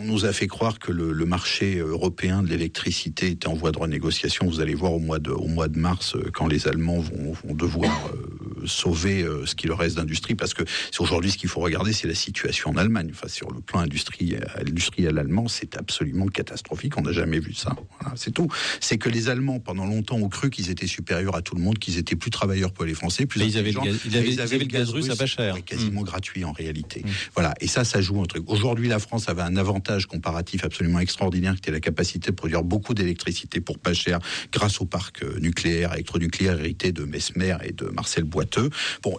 on 0.00 0.04
nous 0.04 0.24
a 0.24 0.32
fait 0.32 0.46
croire 0.46 0.78
que 0.78 0.92
le, 0.92 1.24
marché 1.24 1.78
européen 1.78 2.42
de 2.42 2.48
l'électricité 2.48 3.28
était 3.28 3.46
en 3.46 3.54
voie 3.54 3.70
de 3.70 3.78
renégociation. 3.78 4.46
Vous 4.46 4.60
allez 4.60 4.74
voir 4.74 4.92
au 4.92 4.98
mois 4.98 5.18
de, 5.18 5.30
au 5.30 5.46
mois 5.46 5.68
de 5.68 5.78
mars, 5.78 6.16
euh, 6.16 6.30
quand 6.32 6.48
les 6.48 6.66
Allemands 6.66 6.98
vont, 6.98 7.54
devoir 7.54 8.10
euh, 8.12 8.66
sauver 8.66 9.22
euh, 9.22 9.46
ce 9.46 9.54
qui 9.54 9.66
leur 9.66 9.78
reste 9.78 9.96
d'industrie, 9.96 10.34
parce 10.34 10.54
que 10.54 10.64
c'est 10.90 11.00
aujourd'hui 11.00 11.30
ce 11.30 11.38
qu'il 11.38 11.48
faut 11.48 11.60
regarder, 11.60 11.92
c'est 11.92 12.08
la 12.08 12.14
situation 12.14 12.70
en 12.70 12.76
Allemagne. 12.76 13.10
Enfin, 13.12 13.28
sur 13.28 13.52
le 13.52 13.60
plan 13.60 13.80
industriel, 13.80 14.48
industriel 14.58 15.18
allemand, 15.18 15.46
c'est 15.46 15.76
absolument 15.76 16.26
catastrophique. 16.26 16.96
On 16.96 17.02
n'a 17.02 17.12
jamais 17.12 17.38
vu 17.38 17.54
ça. 17.54 17.76
c'est 18.16 18.32
tout. 18.32 18.48
C'est 18.80 18.98
que 18.98 19.08
les 19.08 19.28
Allemands, 19.28 19.60
pendant 19.60 19.86
longtemps, 19.86 20.16
ont 20.16 20.28
cru 20.28 20.50
qu'ils 20.50 20.70
étaient 20.70 20.86
supérieurs 20.86 21.36
à 21.36 21.42
tout 21.42 21.54
le 21.54 21.62
monde, 21.62 21.78
qu'ils 21.78 21.98
étaient 21.98 22.16
plus 22.16 22.30
travailleurs 22.30 22.72
que 22.72 22.82
les 22.82 22.94
Français, 22.94 23.26
plus 23.26 23.40
ils 23.40 23.58
avaient, 23.58 23.72
le 23.72 23.80
gaz, 23.80 24.00
ils 24.04 24.40
avaient, 24.40 24.58
le 24.58 24.64
gaz, 24.64 24.90
russe 24.90 25.10
à 25.10 25.16
pas 25.16 25.26
cher, 25.26 25.62
quasiment 25.64 26.00
mmh. 26.00 26.04
gratuit 26.04 26.44
en 26.44 26.52
réalité. 26.52 27.02
Mmh. 27.04 27.10
Voilà. 27.34 27.54
Et 27.60 27.66
ça, 27.66 27.84
ça 27.84 28.00
joue 28.00 28.20
un 28.20 28.26
truc. 28.26 28.44
Aujourd'hui, 28.48 28.88
la 28.88 28.98
France 28.98 29.28
avait 29.28 29.42
un 29.42 29.56
avantage 29.56 29.89
comparatif 30.06 30.64
absolument 30.64 31.00
extraordinaire, 31.00 31.54
qui 31.54 31.58
était 31.58 31.72
la 31.72 31.80
capacité 31.80 32.30
de 32.30 32.36
produire 32.36 32.62
beaucoup 32.62 32.94
d'électricité 32.94 33.60
pour 33.60 33.78
pas 33.78 33.94
cher, 33.94 34.18
grâce 34.52 34.80
au 34.80 34.86
parc 34.86 35.22
euh, 35.22 35.38
nucléaire, 35.40 35.94
électronucléaire 35.94 36.58
hérité 36.58 36.92
de 36.92 37.04
Mesmer 37.04 37.56
et 37.64 37.72
de 37.72 37.86
Marcel 37.86 38.24
Boiteux. 38.24 38.70
Bon, 39.02 39.16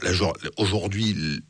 aujourd'hui, 0.58 1.42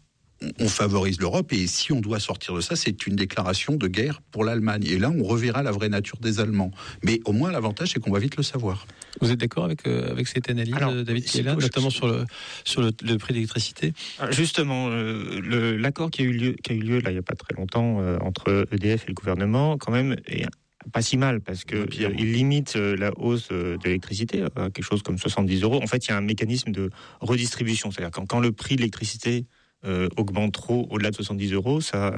on 0.59 0.67
favorise 0.67 1.19
l'Europe 1.19 1.53
et 1.53 1.67
si 1.67 1.91
on 1.91 2.01
doit 2.01 2.19
sortir 2.19 2.55
de 2.55 2.61
ça, 2.61 2.75
c'est 2.75 3.05
une 3.05 3.15
déclaration 3.15 3.75
de 3.75 3.87
guerre 3.87 4.21
pour 4.31 4.43
l'Allemagne. 4.43 4.85
Et 4.85 4.97
là, 4.97 5.11
on 5.15 5.23
reverra 5.23 5.63
la 5.63 5.71
vraie 5.71 5.89
nature 5.89 6.17
des 6.19 6.39
Allemands. 6.39 6.71
Mais 7.03 7.19
au 7.25 7.31
moins, 7.31 7.51
l'avantage, 7.51 7.91
c'est 7.93 7.99
qu'on 7.99 8.11
va 8.11 8.19
vite 8.19 8.37
le 8.37 8.43
savoir. 8.43 8.85
Vous 9.19 9.31
êtes 9.31 9.39
d'accord 9.39 9.65
avec, 9.65 9.85
euh, 9.87 10.11
avec 10.11 10.27
cette 10.27 10.49
analyse, 10.49 10.73
euh, 10.81 11.03
David 11.03 11.25
Kiela, 11.25 11.55
notamment 11.55 11.89
sur 11.89 12.07
le, 12.07 12.25
sur 12.63 12.81
le, 12.81 12.91
prix 12.91 13.33
de 13.33 13.33
l'électricité 13.33 13.93
ah, 14.19 14.31
Justement, 14.31 14.87
euh, 14.89 15.77
l'accord 15.77 16.11
qui 16.11 16.21
a 16.21 16.25
eu 16.25 16.31
lieu, 16.31 16.55
qui 16.63 16.71
a 16.71 16.75
eu 16.75 16.79
lieu 16.79 16.99
là, 16.99 17.11
il 17.11 17.13
n'y 17.13 17.19
a 17.19 17.23
pas 17.23 17.35
très 17.35 17.53
longtemps 17.55 17.97
entre 18.21 18.67
EDF 18.71 19.03
et 19.05 19.07
le 19.07 19.13
gouvernement, 19.13 19.77
quand 19.77 19.91
même, 19.91 20.15
est 20.27 20.45
pas 20.91 21.01
si 21.01 21.15
mal 21.15 21.41
parce 21.41 21.63
que 21.63 21.85
il 21.93 22.31
limite 22.31 22.75
la 22.75 23.11
hausse 23.17 23.49
de 23.49 23.77
l'électricité 23.83 24.43
à 24.55 24.69
quelque 24.71 24.83
chose 24.83 25.03
comme 25.03 25.17
70 25.17 25.61
euros. 25.61 25.81
En 25.81 25.87
fait, 25.87 26.05
il 26.07 26.09
y 26.09 26.13
a 26.13 26.17
un 26.17 26.21
mécanisme 26.21 26.71
de 26.71 26.89
redistribution, 27.19 27.91
c'est-à-dire 27.91 28.11
quand, 28.11 28.25
quand 28.25 28.39
le 28.39 28.51
prix 28.51 28.75
de 28.75 28.81
l'électricité 28.81 29.45
euh, 29.83 30.09
augmente 30.15 30.53
trop 30.53 30.87
au-delà 30.91 31.09
de 31.09 31.15
70 31.15 31.53
euros, 31.53 31.81
ça, 31.81 32.13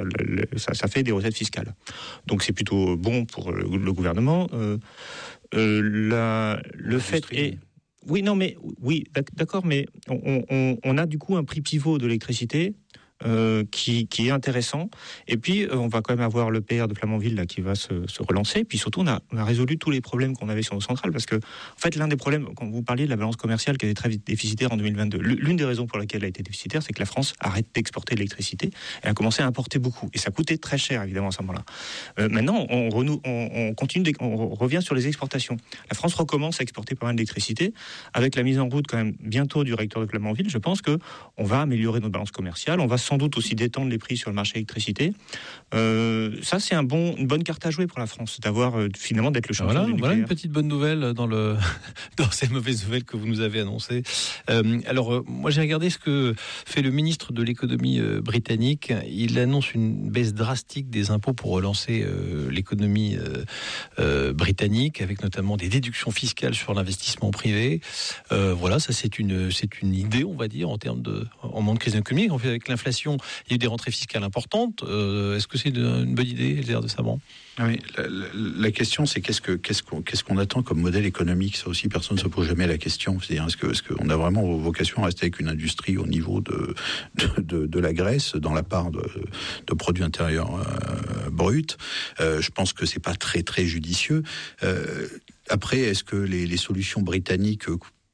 ça, 0.57 0.87
fait 0.89 1.01
des 1.01 1.13
recettes 1.13 1.37
fiscales. 1.37 1.73
Donc 2.27 2.43
c'est 2.43 2.51
plutôt 2.51 2.97
bon 2.97 3.23
pour 3.23 3.53
le, 3.53 3.93
gouvernement. 3.93 4.49
Euh, 5.53 6.57
le 6.73 6.99
fait 6.99 7.23
est... 7.31 7.57
Oui, 8.07 8.21
non, 8.21 8.35
mais 8.35 8.57
oui, 8.81 9.05
d'accord, 9.33 9.65
mais 9.65 9.85
on, 10.09 10.77
on, 10.83 10.97
a 10.97 11.05
du 11.05 11.17
coup 11.17 11.37
un 11.37 11.45
prix 11.45 11.61
pivot 11.61 11.97
de 11.97 12.05
l'électricité 12.05 12.75
euh, 13.25 13.63
qui, 13.71 14.07
est 14.19 14.31
intéressant. 14.31 14.89
Et 15.27 15.37
puis, 15.37 15.63
euh, 15.63 15.75
on 15.75 15.87
va 15.87 16.01
quand 16.01 16.13
même 16.13 16.25
avoir 16.25 16.51
le 16.51 16.61
PR 16.61 16.87
de 16.87 16.93
Flamanville 16.93 17.35
là, 17.35 17.45
qui 17.45 17.61
va 17.61 17.75
se, 17.75 17.93
relancer. 18.19 18.59
Et 18.59 18.63
puis 18.63 18.77
surtout, 18.77 19.01
on 19.01 19.07
a, 19.07 19.21
résolu 19.43 19.77
tous 19.77 19.91
les 19.91 20.01
problèmes 20.01 20.35
qu'on 20.35 20.49
avait 20.49 20.61
sur 20.61 20.75
nos 20.75 20.81
centrales. 20.81 21.11
Parce 21.11 21.25
que, 21.25 21.35
en 21.35 21.77
fait, 21.77 21.95
l'un 21.95 22.07
des 22.07 22.15
problèmes, 22.15 22.47
quand 22.55 22.69
vous 22.69 22.83
parliez 22.83 23.05
de 23.05 23.09
la 23.09 23.15
balance 23.15 23.35
commerciale 23.35 23.77
qui 23.77 23.85
était 23.85 23.93
très 23.93 24.09
déficitaire 24.09 24.71
en 24.71 24.77
2022, 24.77 25.17
l'une 25.19 25.55
des 25.55 25.65
raisons 25.65 25.87
pour 25.87 25.97
laquelle 25.97 26.21
elle 26.21 26.25
a 26.25 26.29
été 26.29 26.43
déficitaire, 26.43 26.83
c'est 26.83 26.93
que 26.93 26.99
la 26.99 27.05
France 27.05 27.33
arrête 27.39 27.67
d'exporter 27.73 28.15
l'électricité. 28.15 28.71
Elle 29.01 29.11
a 29.11 29.13
commencé 29.13 29.41
à 29.41 29.45
importer 29.45 29.79
beaucoup. 29.79 30.09
Et 30.13 30.17
ça 30.17 30.31
coûtait 30.31 30.57
très 30.57 30.77
cher, 30.77 31.03
évidemment, 31.03 31.29
à 31.29 31.31
ce 31.31 31.41
moment-là. 31.41 31.63
Euh, 32.19 32.29
maintenant, 32.29 32.65
on, 32.69 33.73
continue, 33.75 34.13
on 34.19 34.49
revient 34.49 34.81
sur 34.81 34.95
les 34.95 35.07
exportations. 35.07 35.57
La 35.89 35.95
France 35.95 36.13
recommence 36.13 36.59
à 36.59 36.63
exporter 36.63 36.95
pas 36.95 37.07
mal 37.07 37.15
d'électricité. 37.15 37.73
Avec 38.13 38.35
la 38.35 38.43
mise 38.43 38.59
en 38.59 38.67
route, 38.69 38.87
quand 38.87 38.97
même, 38.97 39.15
bientôt 39.19 39.63
du 39.63 39.73
réacteur 39.73 40.01
de 40.01 40.07
Flamanville, 40.07 40.49
je 40.49 40.57
pense 40.57 40.81
que 40.81 40.97
on 41.37 41.43
va 41.43 41.61
améliorer 41.61 41.99
notre 41.99 42.11
balance 42.11 42.31
commerciale. 42.31 42.79
On 42.79 42.87
va 42.87 42.97
sans 43.13 43.17
doute 43.19 43.37
aussi 43.37 43.53
détendre 43.53 43.91
les 43.91 43.99
prix 43.99 44.17
sur 44.17 44.31
le 44.31 44.35
marché 44.35 44.55
électricité. 44.55 45.13
Euh, 45.75 46.35
ça, 46.41 46.59
c'est 46.59 46.73
un 46.73 46.81
bon, 46.81 47.15
une 47.15 47.27
bonne 47.27 47.43
carte 47.43 47.63
à 47.63 47.69
jouer 47.69 47.85
pour 47.85 47.99
la 47.99 48.07
France, 48.07 48.39
d'avoir 48.39 48.79
euh, 48.79 48.89
finalement 48.97 49.29
d'être 49.29 49.47
le 49.47 49.53
champion 49.53 49.73
voilà, 49.73 49.85
du 49.85 49.99
Voilà 49.99 50.15
une 50.15 50.25
petite 50.25 50.51
bonne 50.51 50.67
nouvelle 50.67 51.13
dans, 51.13 51.27
le, 51.27 51.55
dans 52.17 52.31
ces 52.31 52.47
mauvaises 52.47 52.83
nouvelles 52.85 53.03
que 53.03 53.15
vous 53.15 53.27
nous 53.27 53.41
avez 53.41 53.59
annoncées. 53.59 54.01
Euh, 54.49 54.79
alors, 54.87 55.23
moi, 55.27 55.51
j'ai 55.51 55.61
regardé 55.61 55.91
ce 55.91 55.99
que 55.99 56.33
fait 56.37 56.81
le 56.81 56.89
ministre 56.89 57.33
de 57.33 57.43
l'économie 57.43 58.01
britannique. 58.23 58.91
Il 59.07 59.37
annonce 59.37 59.75
une 59.75 60.09
baisse 60.09 60.33
drastique 60.33 60.89
des 60.89 61.11
impôts 61.11 61.33
pour 61.33 61.51
relancer 61.51 62.05
l'économie 62.49 63.17
britannique, 64.33 65.01
avec 65.01 65.21
notamment 65.21 65.55
des 65.57 65.69
déductions 65.69 66.09
fiscales 66.09 66.55
sur 66.55 66.73
l'investissement 66.73 67.29
privé. 67.29 67.81
voilà, 68.31 68.79
ça, 68.79 68.91
c'est 68.91 69.19
une, 69.19 69.51
c'est 69.51 69.81
une 69.81 69.93
idée, 69.93 70.23
on 70.23 70.35
va 70.35 70.47
dire, 70.47 70.69
en 70.69 70.77
termes 70.77 71.01
de, 71.01 71.27
en 71.41 71.61
monde 71.61 71.75
de 71.75 71.79
crise 71.79 71.95
économique. 71.95 72.31
En 72.31 72.37
fait, 72.37 72.49
avec 72.49 72.67
l'inflation 72.67 73.02
il 73.11 73.51
y 73.51 73.53
a 73.53 73.55
eu 73.55 73.57
des 73.57 73.67
rentrées 73.67 73.91
fiscales 73.91 74.23
importantes. 74.23 74.83
Euh, 74.83 75.37
est-ce 75.37 75.47
que 75.47 75.57
c'est 75.57 75.69
une 75.69 76.15
bonne 76.15 76.27
idée, 76.27 76.57
Elzer 76.59 76.81
de 76.81 76.87
Saban 76.87 77.19
ah 77.59 77.67
la, 78.35 78.71
question 78.71 79.05
c'est 79.05 79.21
qu'est-ce 79.21 79.39
que 79.39 79.51
qu'est-ce 79.51 80.23
qu'on 80.23 80.37
attend 80.39 80.63
comme 80.63 80.81
modèle 80.81 81.05
économique? 81.05 81.55
Ça 81.57 81.67
aussi, 81.67 81.87
personne 81.87 82.17
ne 82.17 82.21
se 82.21 82.27
pose 82.27 82.47
jamais 82.47 82.65
la 82.65 82.79
question. 82.79 83.19
Est-ce 83.19 83.83
qu'on 83.83 84.09
a 84.09 84.15
vraiment 84.15 84.41
vocation 84.57 85.03
à 85.03 85.05
rester 85.05 85.25
avec 85.25 85.39
une 85.39 85.49
industrie 85.49 85.97
au 85.97 86.07
niveau 86.07 86.41
de 86.41 87.79
la 87.79 87.93
Grèce 87.93 88.35
dans 88.35 88.53
la 88.53 88.63
part 88.63 88.89
de, 88.89 89.03
de 89.67 89.73
produits 89.75 90.03
intérieurs 90.03 90.55
euh, 90.55 91.29
bruts? 91.29 91.77
Euh, 92.19 92.41
Je 92.41 92.49
pense 92.49 92.73
que 92.73 92.87
c'est 92.87 92.99
pas 92.99 93.13
très 93.13 93.65
judicieux. 93.65 94.23
après, 95.49 95.79
est-ce 95.79 96.03
que 96.03 96.15
les 96.15 96.57
solutions 96.57 97.01
britanniques 97.01 97.67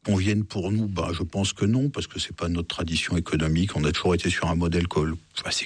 conviennent 0.10 0.43
pour 0.43 0.72
nous 0.72 0.88
bah, 0.88 1.10
Je 1.13 1.24
pense 1.24 1.54
que 1.54 1.65
non, 1.65 1.89
parce 1.89 2.08
que 2.08 2.19
c'est 2.19 2.36
pas 2.36 2.50
notre 2.50 2.67
tradition 2.67 3.17
économique. 3.17 3.76
On 3.76 3.84
a 3.84 3.91
toujours 3.91 4.15
été 4.15 4.30
sur 4.30 4.50
un 4.50 4.56
modèle 4.56 4.88
col 4.88 5.15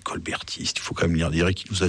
colbertiste. 0.03 0.77
Il 0.79 0.81
faut 0.81 0.93
quand 0.93 1.07
même 1.07 1.17
dire, 1.17 1.31
dire 1.31 1.53
qu'il 1.53 1.71
nous 1.71 1.83
a 1.83 1.87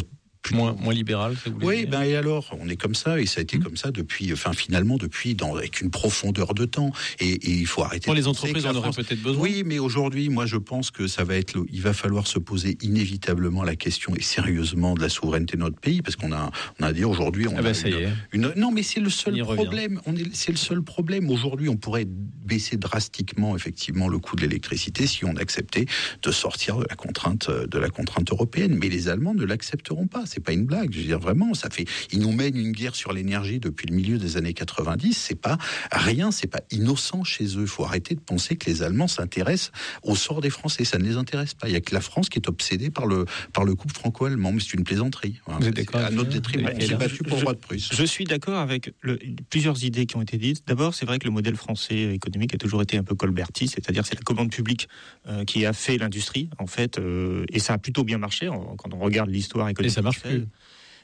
moins, 0.52 0.74
moins 0.74 0.92
libéral. 0.92 1.37
oui, 1.62 1.87
ben 1.87 2.02
et 2.02 2.16
alors, 2.16 2.54
on 2.61 2.68
est 2.68 2.76
comme 2.76 2.94
ça 2.94 3.20
et 3.20 3.26
ça 3.26 3.40
a 3.40 3.42
été 3.42 3.59
mmh. 3.59 3.62
comme 3.62 3.76
ça 3.76 3.90
depuis, 3.90 4.33
enfin 4.33 4.52
finalement 4.52 4.96
depuis, 4.96 5.35
dans, 5.35 5.57
avec 5.57 5.80
une 5.80 5.90
profondeur 5.90 6.54
de 6.54 6.64
temps. 6.64 6.92
Et, 7.20 7.38
il 7.44 7.66
faut 7.66 7.83
arrêter. 7.83 8.04
Pour 8.04 8.14
les 8.14 8.26
entreprises 8.26 8.66
en 8.66 8.74
auraient 8.74 8.90
peut-être 8.90 9.22
besoin. 9.22 9.42
Oui, 9.42 9.62
mais 9.64 9.78
aujourd'hui, 9.78 10.28
moi 10.28 10.46
je 10.46 10.57
pense 10.57 10.90
que 10.90 11.07
ça 11.07 11.24
va 11.24 11.37
être, 11.37 11.57
il 11.72 11.80
va 11.80 11.92
falloir 11.92 12.26
se 12.26 12.38
poser 12.38 12.76
inévitablement 12.83 13.62
la 13.62 13.76
question 13.76 14.14
et 14.14 14.22
sérieusement 14.22 14.94
de 14.94 15.00
la 15.00 15.09
souveraineté 15.09 15.57
de 15.57 15.62
notre 15.62 15.78
pays 15.78 16.02
parce 16.02 16.16
qu'on 16.16 16.33
a, 16.33 16.50
on 16.80 16.85
a 16.85 16.92
dit 16.92 17.04
aujourd'hui, 17.04 17.48
on 17.48 17.54
ah 17.57 17.62
ben, 17.62 17.74
ça 17.74 17.88
y 17.88 17.94
est. 17.94 18.09
une, 18.33 18.52
non 18.57 18.70
mais 18.70 18.83
c'est 18.83 19.00
le 19.00 19.11
seul 19.11 19.40
problème. 19.42 20.00
On 20.07 20.16
est, 20.16 20.35
c'est 20.35 20.52
le 20.52 20.59
seul 20.59 20.83
problème 20.83 21.30
aujourd'hui. 21.30 21.68
On 21.68 21.76
pourrait 21.76 22.07
baisser 22.07 22.76
drastiquement 22.76 23.57
effectivement 23.57 24.09
le 24.09 24.18
coût 24.18 24.37
de 24.37 24.42
l'électricité 24.42 25.07
si 25.07 25.24
on 25.24 25.37
acceptait 25.37 25.87
de 26.22 26.30
sortir 26.30 26.78
de 26.78 26.87
la 26.88 26.96
contrainte 26.96 27.50
de 27.50 27.78
la 27.78 27.88
contrainte 27.88 28.30
européenne. 28.30 28.76
Mais 28.80 28.88
les 28.88 29.09
Allemands 29.09 29.35
ne 29.35 29.44
l'accepteront 29.44 30.07
pas 30.07 30.26
c'est 30.35 30.42
pas 30.42 30.53
une 30.53 30.66
blague. 30.66 30.92
Je 30.92 30.99
veux 30.99 31.05
dire 31.05 31.20
vraiment, 31.20 31.55
ça 31.55 31.70
fait. 31.70 31.85
Ils 32.12 32.20
nous 32.20 32.33
mènent 32.33 32.57
une 32.57 32.73
guerre 32.73 32.97
sur 32.97 33.12
l'énergie 33.12 33.61
depuis 33.61 33.87
le 33.87 33.94
milieu 33.94 34.18
des 34.18 34.37
années 34.37 34.55
90. 34.55 35.16
C'est 35.16 35.40
pas 35.40 35.59
rien, 35.92 36.31
c'est 36.31 36.47
pas 36.47 36.61
innocent 36.70 37.25
chez 37.25 37.44
eux. 37.57 37.62
Il 37.62 37.66
faut 37.66 37.85
arrêter 37.85 38.14
de 38.14 38.20
penser 38.20 38.57
que 38.57 38.68
les 38.68 38.83
Allemands 38.83 39.09
s'intéressent 39.09 39.70
au 40.03 40.16
sort 40.16 40.40
des 40.40 40.51
Français. 40.51 40.85
Ça 40.85 40.99
ne 40.99 41.05
les 41.05 41.16
intéresse 41.16 41.55
pas. 41.55 41.68
Il 41.68 41.73
y 41.73 41.77
a 41.77 41.81
que 41.81 41.94
la 41.94 42.01
France 42.01 42.29
qui 42.29 42.38
est 42.38 42.49
obsédée 42.49 42.90
par 42.90 43.07
le 43.07 43.27
par 43.53 43.64
le 43.64 43.75
couple 43.75 43.94
franco-allemand. 43.94 44.53
Mais 44.53 44.61
c'est 44.61 44.75
une 44.75 44.85
plaisanterie. 44.85 45.40
Vous 45.47 45.68
êtes 45.68 45.75
d'accord 45.75 46.01
À 46.01 46.11
notre 46.11 46.31
détriment, 46.31 46.68
on 46.75 46.81
s'est 46.81 46.94
battu 46.97 47.23
pour 47.23 47.38
le 47.38 47.44
roi 47.44 47.55
de 47.55 47.59
Prusse. 47.59 47.90
Je 47.92 48.05
suis 48.05 48.25
d'accord 48.25 48.59
avec 48.59 48.92
le, 49.01 49.18
plusieurs 49.51 49.85
idées 49.85 50.07
qui 50.07 50.16
ont 50.16 50.23
été 50.23 50.37
dites. 50.37 50.66
D'abord, 50.66 50.94
c'est 50.94 51.07
vrai 51.07 51.18
que 51.18 51.27
le 51.27 51.31
modèle 51.31 51.57
français 51.57 52.14
économique 52.14 52.55
a 52.55 52.59
toujours 52.59 52.83
été 52.83 52.97
un 52.97 53.05
peu 53.05 53.14
colberti, 53.14 53.68
c'est-à-dire 53.68 54.05
c'est 54.07 54.16
la 54.16 54.23
commande 54.23 54.51
publique 54.51 54.88
euh, 55.29 55.44
qui 55.44 55.64
a 55.66 55.73
fait 55.73 55.99
l'industrie 55.99 56.51
en 56.59 56.66
fait, 56.66 56.99
euh, 56.99 57.44
et 57.53 57.59
ça 57.59 57.75
a 57.75 57.79
plutôt 57.79 58.05
bien 58.05 58.18
marché 58.18 58.49
quand 58.79 58.92
on 58.92 58.99
regarde 58.99 59.31
l'histoire 59.31 59.68
économique. 59.68 59.92
Et 59.92 59.94
ça 59.94 60.03
marche 60.03 60.24
plus. 60.25 60.49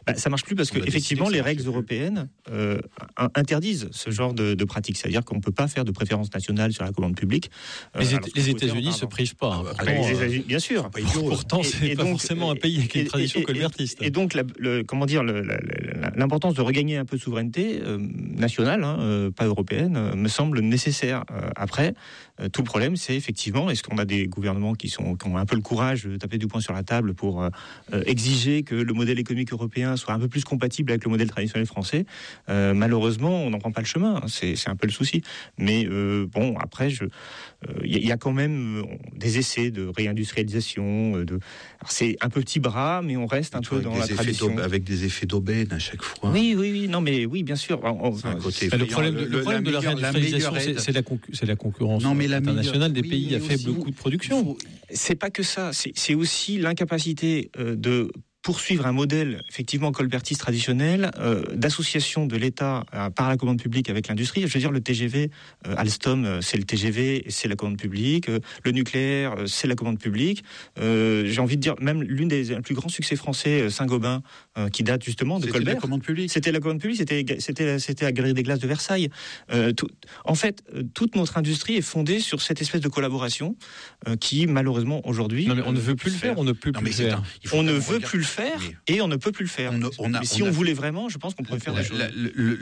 Bah, 0.07 0.15
ça 0.15 0.31
marche 0.31 0.45
plus 0.45 0.55
parce 0.55 0.71
que 0.71 0.79
effectivement 0.79 1.29
les 1.29 1.41
règles 1.41 1.67
européennes 1.67 2.29
euh, 2.51 2.81
interdisent 3.35 3.89
ce 3.93 4.11
genre 4.11 4.33
de, 4.33 4.55
de 4.55 4.65
pratique. 4.65 4.97
C'est-à-dire 4.97 5.25
qu'on 5.25 5.37
ne 5.37 5.41
peut 5.41 5.53
pas 5.53 5.69
faire 5.69 5.85
de 5.85 5.93
préférence 5.93 6.33
nationale 6.33 6.73
sur 6.73 6.85
la 6.85 6.93
commande 6.93 7.17
publique. 7.17 7.51
Euh, 7.97 8.03
les, 8.35 8.51
États-Unis 8.51 8.93
se 8.93 9.05
privent 9.05 9.37
pas. 9.37 9.63
Ah 9.79 9.85
bah, 9.85 9.93
euh, 9.93 10.39
bien 10.47 10.59
sûr. 10.59 10.91
pourtant, 11.15 11.63
c'est 11.63 11.95
pas 11.95 12.07
forcément 12.07 12.51
un 12.51 12.57
pays 12.57 12.79
avec 12.79 12.95
une 12.95 13.05
tradition 13.07 13.43
colbertiste. 13.43 13.99
Et, 14.03 14.11
donc, 14.11 14.35
le, 14.35 14.83
comment 14.83 15.07
dire, 15.07 15.23
l'importance 15.23 16.55
de 16.55 16.63
regagner 16.63 16.97
un 16.97 17.05
peu 17.05 17.17
de 17.17 17.23
souveraineté 17.23 17.81
nationale, 18.37 18.85
hein, 18.85 19.31
pas 19.37 19.47
européenne, 19.47 20.15
me 20.15 20.29
semble 20.29 20.61
nécessaire. 20.61 21.25
après, 21.57 21.95
tout 22.53 22.63
le 22.63 22.67
problème, 22.67 22.97
c'est 22.97 23.15
effectivement, 23.15 23.71
est-ce 23.71 23.83
qu'on 23.83 23.99
a 23.99 24.05
des 24.05 24.27
gouvernements 24.27 24.75
qui, 24.75 24.89
sont, 24.89 25.17
qui 25.17 25.29
ont 25.29 25.37
un 25.37 25.47
peu 25.47 25.57
le 25.57 25.63
courage 25.63 26.05
de 26.05 26.17
taper 26.17 26.39
du 26.39 26.47
poing 26.47 26.61
sur 26.61 26.73
la 26.73 26.83
table 26.83 27.15
pour 27.15 27.45
exiger 28.07 28.63
que 28.63 28.75
le 28.75 28.93
modèle 28.93 29.19
économique 29.19 29.53
européen 29.53 29.90
soit 29.97 30.15
un 30.15 30.19
peu 30.19 30.29
plus 30.29 30.45
compatible 30.45 30.93
avec 30.93 31.05
le 31.05 31.11
modèle 31.11 31.31
traditionnel 31.31 31.67
français, 31.67 32.07
euh, 32.49 32.75
malheureusement, 32.75 33.45
on 33.45 33.51
n'en 33.51 33.59
prend 33.59 33.73
pas 33.73 33.81
le 33.81 33.87
chemin. 33.87 34.21
C'est 34.27 34.69
un 34.69 34.77
peu 34.77 34.87
le 34.87 34.93
souci. 34.93 35.23
Mais 35.59 35.87
euh, 35.87 36.27
bon, 36.27 36.57
après, 36.59 36.91
il 36.91 37.09
euh, 37.69 37.87
y, 37.87 38.13
a 38.13 38.17
quand 38.17 38.33
même 38.33 38.85
des 39.15 39.39
essais 39.39 39.71
de 39.71 39.87
réindustrialisation. 39.87 41.19
De... 41.25 41.39
C'est 41.87 42.17
un 42.21 42.29
petit 42.29 42.61
bras, 42.61 43.03
mais 43.03 43.17
on 43.17 43.27
reste 43.27 43.55
un 43.55 43.61
peu 43.61 43.81
dans 43.81 43.97
la 43.97 44.07
tradition. 44.07 44.57
Avec 44.59 44.85
des 44.85 45.05
effets 45.05 45.27
d'aubaine 45.27 45.73
à 45.73 45.79
chaque 45.79 46.03
fois. 46.03 46.31
Oui, 46.31 46.55
oui, 46.57 46.71
oui. 46.73 46.89
Non, 46.89 47.01
mais 47.01 47.27
oui, 47.27 47.43
bien 47.43 47.57
sûr. 47.57 47.81
le 47.83 48.85
problème, 48.87 49.15
de, 49.15 49.71
la 49.71 49.81
réindustrialisation, 49.81 50.53
c'est 50.79 50.93
la, 50.93 51.03
la, 51.49 51.57
concurrence 51.57 52.03
non, 52.03 52.15
mais 52.15 52.33
internationale 52.33 52.93
des 52.93 53.03
pays 53.03 53.35
à 53.35 53.41
faible 53.41 53.75
coût 53.75 53.91
de 53.91 53.97
production. 53.97 54.57
C'est 54.91 55.15
pas 55.15 55.31
que 55.31 55.43
ça. 55.43 55.71
C'est 55.73 56.15
aussi 56.15 56.59
l'incapacité 56.59 57.51
de 57.59 58.11
poursuivre 58.43 58.87
un 58.87 58.93
modèle 58.93 59.43
effectivement 59.51 59.93
colbertiste 59.93 60.41
traditionnel 60.41 61.11
euh, 61.19 61.43
d'association 61.55 62.27
de 62.27 62.37
l'État 62.37 62.85
euh, 62.95 63.11
par 63.11 63.29
la 63.29 63.37
commande 63.37 63.61
publique 63.61 63.91
avec 63.91 64.09
l'industrie. 64.09 64.41
Je 64.47 64.53
veux 64.53 64.61
dire, 64.61 64.73
le 64.73 64.81
TGV, 64.81 65.31
euh, 65.67 65.75
Alstom, 65.77 66.41
c'est 66.41 66.57
le 66.57 66.65
TGV, 66.65 67.25
c'est 67.29 67.49
la 67.49 67.57
commande 67.57 67.77
publique. 67.77 68.29
le 68.65 68.71
nucléaire, 68.73 69.35
c'est 69.47 69.67
la 69.67 69.75
commande 69.75 69.99
publique. 69.99 70.43
J'ai 70.77 71.39
envie 71.39 71.57
de 71.57 71.61
dire, 71.61 71.75
même 71.81 72.03
l'une 72.03 72.29
des 72.29 72.61
plus 72.61 72.75
grands 72.75 72.89
succès 72.89 73.17
français, 73.17 73.69
Saint-Gobain, 73.71 74.23
qui 74.73 74.83
date 74.83 75.05
justement 75.05 75.39
de 75.39 75.47
Colbert. 75.47 75.61
C'était 75.61 75.75
la 75.75 75.81
commande 75.81 76.03
publique. 76.03 76.31
C'était 76.31 76.53
la 76.53 76.61
commande 76.61 76.81
publique. 76.81 76.99
C'était 77.41 78.05
la 78.05 78.13
Galerie 78.13 78.35
des 78.35 78.43
Glaces 78.43 78.59
de 78.59 78.67
Versailles. 78.67 79.09
Tout, 79.77 79.89
en 80.25 80.35
fait, 80.35 80.63
toute 80.95 81.17
notre 81.17 81.39
industrie 81.39 81.77
est 81.77 81.83
fondée 81.83 82.21
sur 82.21 82.41
cette 82.41 82.61
espèce 82.61 82.81
de 82.81 82.89
collaboration 82.89 83.57
qui, 84.21 84.47
malheureusement, 84.47 85.07
aujourd'hui, 85.07 85.47
non 85.47 85.55
mais 85.55 85.63
on 85.67 85.73
ne 85.73 85.81
veut 85.81 85.97
plus 85.97 86.11
le 86.11 86.17
faire. 86.17 86.39
On 86.39 86.45
ne 86.45 86.53
peut 86.53 86.73
plus 86.73 86.85
le 86.85 86.91
faire. 86.91 87.23
On 87.53 87.63
ne 87.63 87.73
veut 87.73 88.01
plus 88.01 88.19
le 88.19 88.25
faire 88.31 88.61
et 88.87 89.01
on 89.01 89.09
ne 89.09 89.17
peut 89.17 89.33
plus 89.33 89.45
le 89.45 89.51
faire. 89.51 89.73
mais 89.73 89.89
si 90.25 90.43
on, 90.43 90.51
voulait 90.51 90.73
vraiment, 90.73 91.09
je 91.09 91.19
pense 91.19 91.35
qu'on 91.35 91.43
pourrait 91.43 91.61
faire 91.61 91.75
la, 91.75 91.83
des 91.83 91.89
choses. 91.89 92.03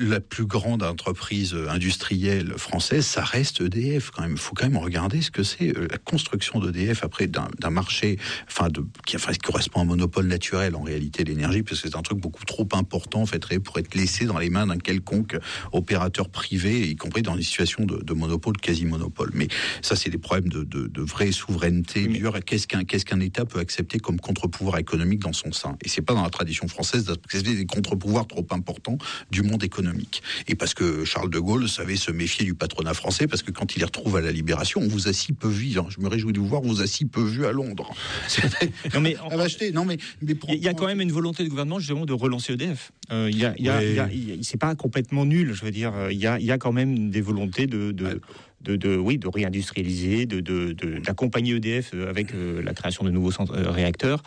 La, 0.01 0.21
plus 0.21 0.47
grande 0.47 0.83
entreprise 0.83 1.57
industrielle 1.69 2.55
française, 2.57 3.07
ça 3.07 3.23
reste 3.25 3.61
EDF 3.61 4.11
quand 4.11 4.23
même. 4.23 4.33
Il 4.33 4.39
faut 4.39 4.55
quand 4.55 4.67
même 4.67 4.77
regarder 4.77 5.23
ce 5.23 5.31
que 5.31 5.43
c'est 5.43 5.77
euh, 5.77 5.87
la 5.91 5.99
construction 5.99 6.61
d'EDF 6.61 7.05
après 7.05 7.27
d'un 7.27 7.71
marché, 7.71 8.19
enfin, 8.47 8.69
de, 8.69 8.85
qui, 9.07 9.17
enfin, 9.17 9.33
correspond 9.43 9.81
à 9.81 9.83
un 9.83 9.87
monopole 9.87 10.27
naturel 10.27 10.75
en 10.75 10.83
réalité 10.83 11.25
l'énergie, 11.25 11.63
parce 11.63 11.81
que 11.81 11.89
c'est 11.89 11.97
un 11.97 12.03
truc 12.03 12.19
beaucoup 12.19 12.45
trop 12.45 12.69
important 12.73 13.23
en 13.23 13.27
fait 13.27 13.39
pour 13.59 13.79
être 13.79 13.95
laissé 13.95 14.27
dans 14.27 14.39
les 14.39 14.51
mains 14.51 14.67
d'un 14.67 14.79
quelconque 14.79 15.39
opérateur 15.73 16.29
privé, 16.29 16.89
y 16.89 16.97
compris 16.97 17.23
dans 17.23 17.37
des 17.37 17.43
situations 17.43 17.85
de, 17.85 18.13
monopole, 18.13 18.57
quasi-monopole. 18.57 19.31
Mais 19.33 19.49
ça, 19.81 19.97
c'est 19.97 20.11
des 20.11 20.19
problèmes 20.19 20.49
de, 20.49 20.65
de, 20.65 21.03
vraie 21.03 21.33
souveraineté. 21.33 22.09
Qu'est-ce 22.45 22.67
qu'un 22.67 22.85
qu'est-ce 22.85 23.05
qu'un 23.05 23.21
État 23.21 23.45
peut 23.45 23.61
accepter 23.61 23.99
comme 23.99 24.21
contre-pouvoir 24.21 24.79
économique 24.79 25.21
dans 25.21 25.33
son 25.33 25.53
et 25.85 25.89
c'est 25.89 26.03
pas 26.03 26.15
dans 26.15 26.23
la 26.23 26.31
tradition 26.31 26.69
française 26.69 27.05
d'accepter 27.05 27.55
des 27.55 27.67
contre-pouvoirs 27.67 28.27
trop 28.27 28.47
importants 28.51 28.99
du 29.31 29.43
monde 29.43 29.63
économique. 29.65 30.23
Et 30.47 30.55
parce 30.55 30.75
que 30.75 31.05
Charles 31.05 31.31
de 31.31 31.39
Gaulle 31.39 31.69
savait 31.69 31.97
se 31.97 32.11
méfier 32.11 32.45
du 32.45 32.55
patronat 32.55 32.95
français, 32.95 33.27
parce 33.27 33.43
que 33.43 33.51
quand 33.51 33.77
il 33.77 33.81
les 33.81 33.85
retrouve 33.85 34.17
à 34.17 34.21
la 34.21 34.33
Libération, 34.33 34.81
on 34.81 34.89
vous 34.89 35.09
a 35.09 35.13
si 35.13 35.33
peu 35.33 35.49
vu. 35.49 35.79
Hein. 35.79 35.87
Je 35.89 36.01
me 36.01 36.09
réjouis 36.09 36.33
de 36.33 36.41
vous 36.41 36.49
voir, 36.49 36.63
on 36.63 36.69
vous 36.69 36.83
a 36.83 36.87
si 36.87 37.05
peu 37.05 37.23
vu 37.23 37.47
à 37.47 37.53
Londres. 37.53 37.95
non 38.95 39.01
mais, 39.01 39.17
non 39.73 39.85
mais, 39.85 39.99
il 40.23 40.63
y 40.63 40.69
a 40.69 40.75
quand 40.75 40.87
même 40.87 41.01
une 41.01 41.13
volonté 41.13 41.43
du 41.43 41.51
gouvernement 41.51 41.79
justement 41.79 42.07
de 42.07 42.13
relancer 42.13 42.55
EDF. 42.55 42.93
Euh, 43.11 43.29
il 43.31 43.39
y 43.39 43.45
a, 43.45 44.09
c'est 44.43 44.59
pas 44.59 44.75
complètement 44.75 45.25
nul. 45.25 45.53
Je 45.55 45.65
veux 45.65 45.71
dire, 45.71 45.93
il 46.11 46.19
y 46.19 46.27
a, 46.27 46.39
il 46.39 46.45
y 46.45 46.53
a 46.53 46.59
quand 46.59 46.73
même 46.73 47.11
des 47.11 47.21
volontés 47.21 47.67
de, 47.67 47.93
de 47.93 48.21
de, 48.61 48.77
de, 48.77 48.97
oui, 48.97 49.19
de 49.19 49.29
réindustrialiser, 49.29 50.27
de, 50.27 50.73
d'accompagner 51.01 51.55
EDF 51.55 51.93
euh, 51.95 52.11
avec 52.11 52.35
euh, 52.35 52.63
la 52.63 52.75
création 52.75 53.05
de 53.05 53.11
nouveaux 53.11 53.31
centres, 53.31 53.55
euh, 53.55 53.71
réacteurs. 53.71 54.23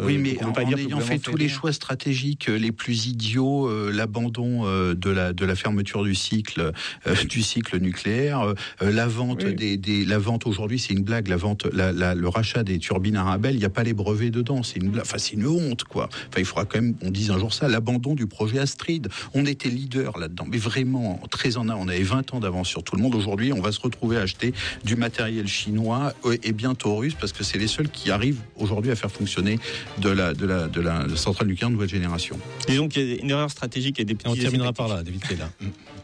Oui, 0.00 0.18
mais 0.18 0.42
en, 0.42 0.52
ayant 0.54 1.00
fait 1.00 1.18
tous 1.18 1.36
les 1.36 1.48
choix 1.48 1.72
stratégiques 1.72 2.46
les 2.46 2.72
plus 2.72 3.06
idiots, 3.06 3.90
l'abandon 3.90 4.64
de, 4.64 5.10
la, 5.10 5.32
de 5.32 5.44
la 5.44 5.54
fermeture 5.54 6.02
du 6.04 6.14
cycle, 6.14 6.72
du 7.28 7.42
cycle 7.42 7.78
nucléaire, 7.78 8.54
la 8.80 9.06
vente 9.06 9.44
des, 9.44 9.76
des, 9.76 10.04
la 10.04 10.18
vente 10.18 10.46
aujourd'hui, 10.46 10.78
c'est 10.78 10.92
une 10.92 11.02
blague. 11.02 11.28
La 11.28 11.36
vente, 11.36 11.66
la, 11.72 12.14
le 12.14 12.28
rachat 12.28 12.62
des 12.62 12.78
turbines 12.78 13.16
Arabelle, 13.16 13.54
il 13.54 13.58
n'y 13.58 13.64
a 13.64 13.70
pas 13.70 13.82
les 13.82 13.94
brevets 13.94 14.30
dedans. 14.30 14.62
C'est 14.62 14.80
une, 14.80 14.98
enfin, 15.00 15.18
c'est 15.18 15.34
une 15.34 15.46
honte, 15.46 15.84
quoi. 15.84 16.08
Enfin, 16.12 16.38
il 16.38 16.44
faudra 16.44 16.64
quand 16.64 16.80
même, 16.80 16.94
on 17.02 17.10
dise 17.10 17.30
un 17.30 17.38
jour 17.38 17.52
ça, 17.52 17.68
l'abandon 17.68 18.14
du 18.14 18.26
projet 18.26 18.58
Astrid. 18.58 19.08
On 19.34 19.46
était 19.46 19.68
leader 19.68 20.18
là-dedans, 20.18 20.46
mais 20.50 20.58
vraiment 20.58 21.20
très 21.30 21.56
en 21.56 21.68
a. 21.68 21.74
On 21.74 21.88
avait 21.88 22.02
20 22.02 22.34
ans 22.34 22.40
d'avance 22.40 22.68
sur 22.68 22.82
tout 22.82 22.96
le 22.96 23.02
monde. 23.02 23.14
Aujourd'hui, 23.14 23.52
on 23.52 23.60
va 23.60 23.72
se 23.72 23.80
retrouver 23.80 24.16
à 24.16 24.22
acheter 24.22 24.52
du 24.84 24.96
matériel 24.96 25.46
chinois 25.46 26.12
et 26.42 26.52
bientôt 26.52 26.96
russe 26.96 27.14
parce 27.18 27.32
que 27.32 27.44
c'est 27.44 27.58
les 27.58 27.66
seuls 27.66 27.88
qui 27.88 28.10
arrivent 28.10 28.40
aujourd'hui 28.56 28.90
à 28.90 28.96
faire 28.96 29.10
fonctionner 29.10 29.58
de 29.98 30.10
la, 30.10 30.34
de 30.34 30.46
la, 30.46 30.68
de 30.68 30.80
la 30.80 31.06
centrale 31.16 31.48
nucléaire 31.48 31.68
de 31.68 31.74
nouvelle 31.74 31.88
génération. 31.88 32.38
Disons 32.68 32.88
qu'il 32.88 33.08
y 33.08 33.12
a 33.12 33.16
une 33.16 33.30
erreur 33.30 33.50
stratégique 33.50 34.00
et 34.00 34.04
des 34.04 34.14
petits. 34.14 34.28
on 34.28 34.34
terminera 34.34 34.72
par 34.72 34.88
là, 34.88 35.02
David 35.02 35.22
Kella. 35.22 35.50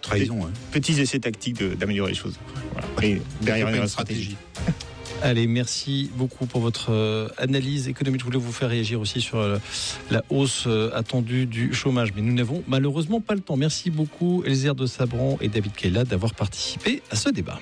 Trahison. 0.01 0.45
Hein. 0.45 0.51
Petits 0.71 1.01
essais 1.01 1.19
tactiques 1.19 1.62
d'améliorer 1.62 2.12
les 2.12 2.17
choses. 2.17 2.38
Et 3.03 3.21
derrière 3.43 3.69
une 3.69 3.88
stratégie. 3.88 4.37
Allez, 5.21 5.49
merci 5.49 6.11
beaucoup 6.14 6.47
pour 6.47 6.61
votre 6.61 6.93
euh, 6.93 7.29
analyse 7.38 7.88
économique. 7.88 8.21
Je 8.21 8.25
voulais 8.25 8.38
vous 8.38 8.53
faire 8.53 8.69
réagir 8.69 9.01
aussi 9.01 9.21
sur 9.21 9.38
euh, 9.38 9.59
la 10.12 10.23
hausse 10.31 10.64
euh, 10.69 10.91
attendue 10.95 11.47
du 11.47 11.75
chômage, 11.75 12.12
mais 12.14 12.23
nous 12.23 12.33
n'avons 12.33 12.62
malheureusement 12.69 13.21
pas 13.21 13.35
le 13.35 13.41
temps. 13.41 13.57
Merci 13.57 13.91
beaucoup, 13.91 14.45
Elzer 14.47 14.77
de 14.77 14.87
Sabran 14.87 15.37
et 15.41 15.49
David 15.49 15.73
Kella, 15.73 16.05
d'avoir 16.05 16.35
participé 16.35 17.03
à 17.11 17.17
ce 17.17 17.31
débat. 17.31 17.59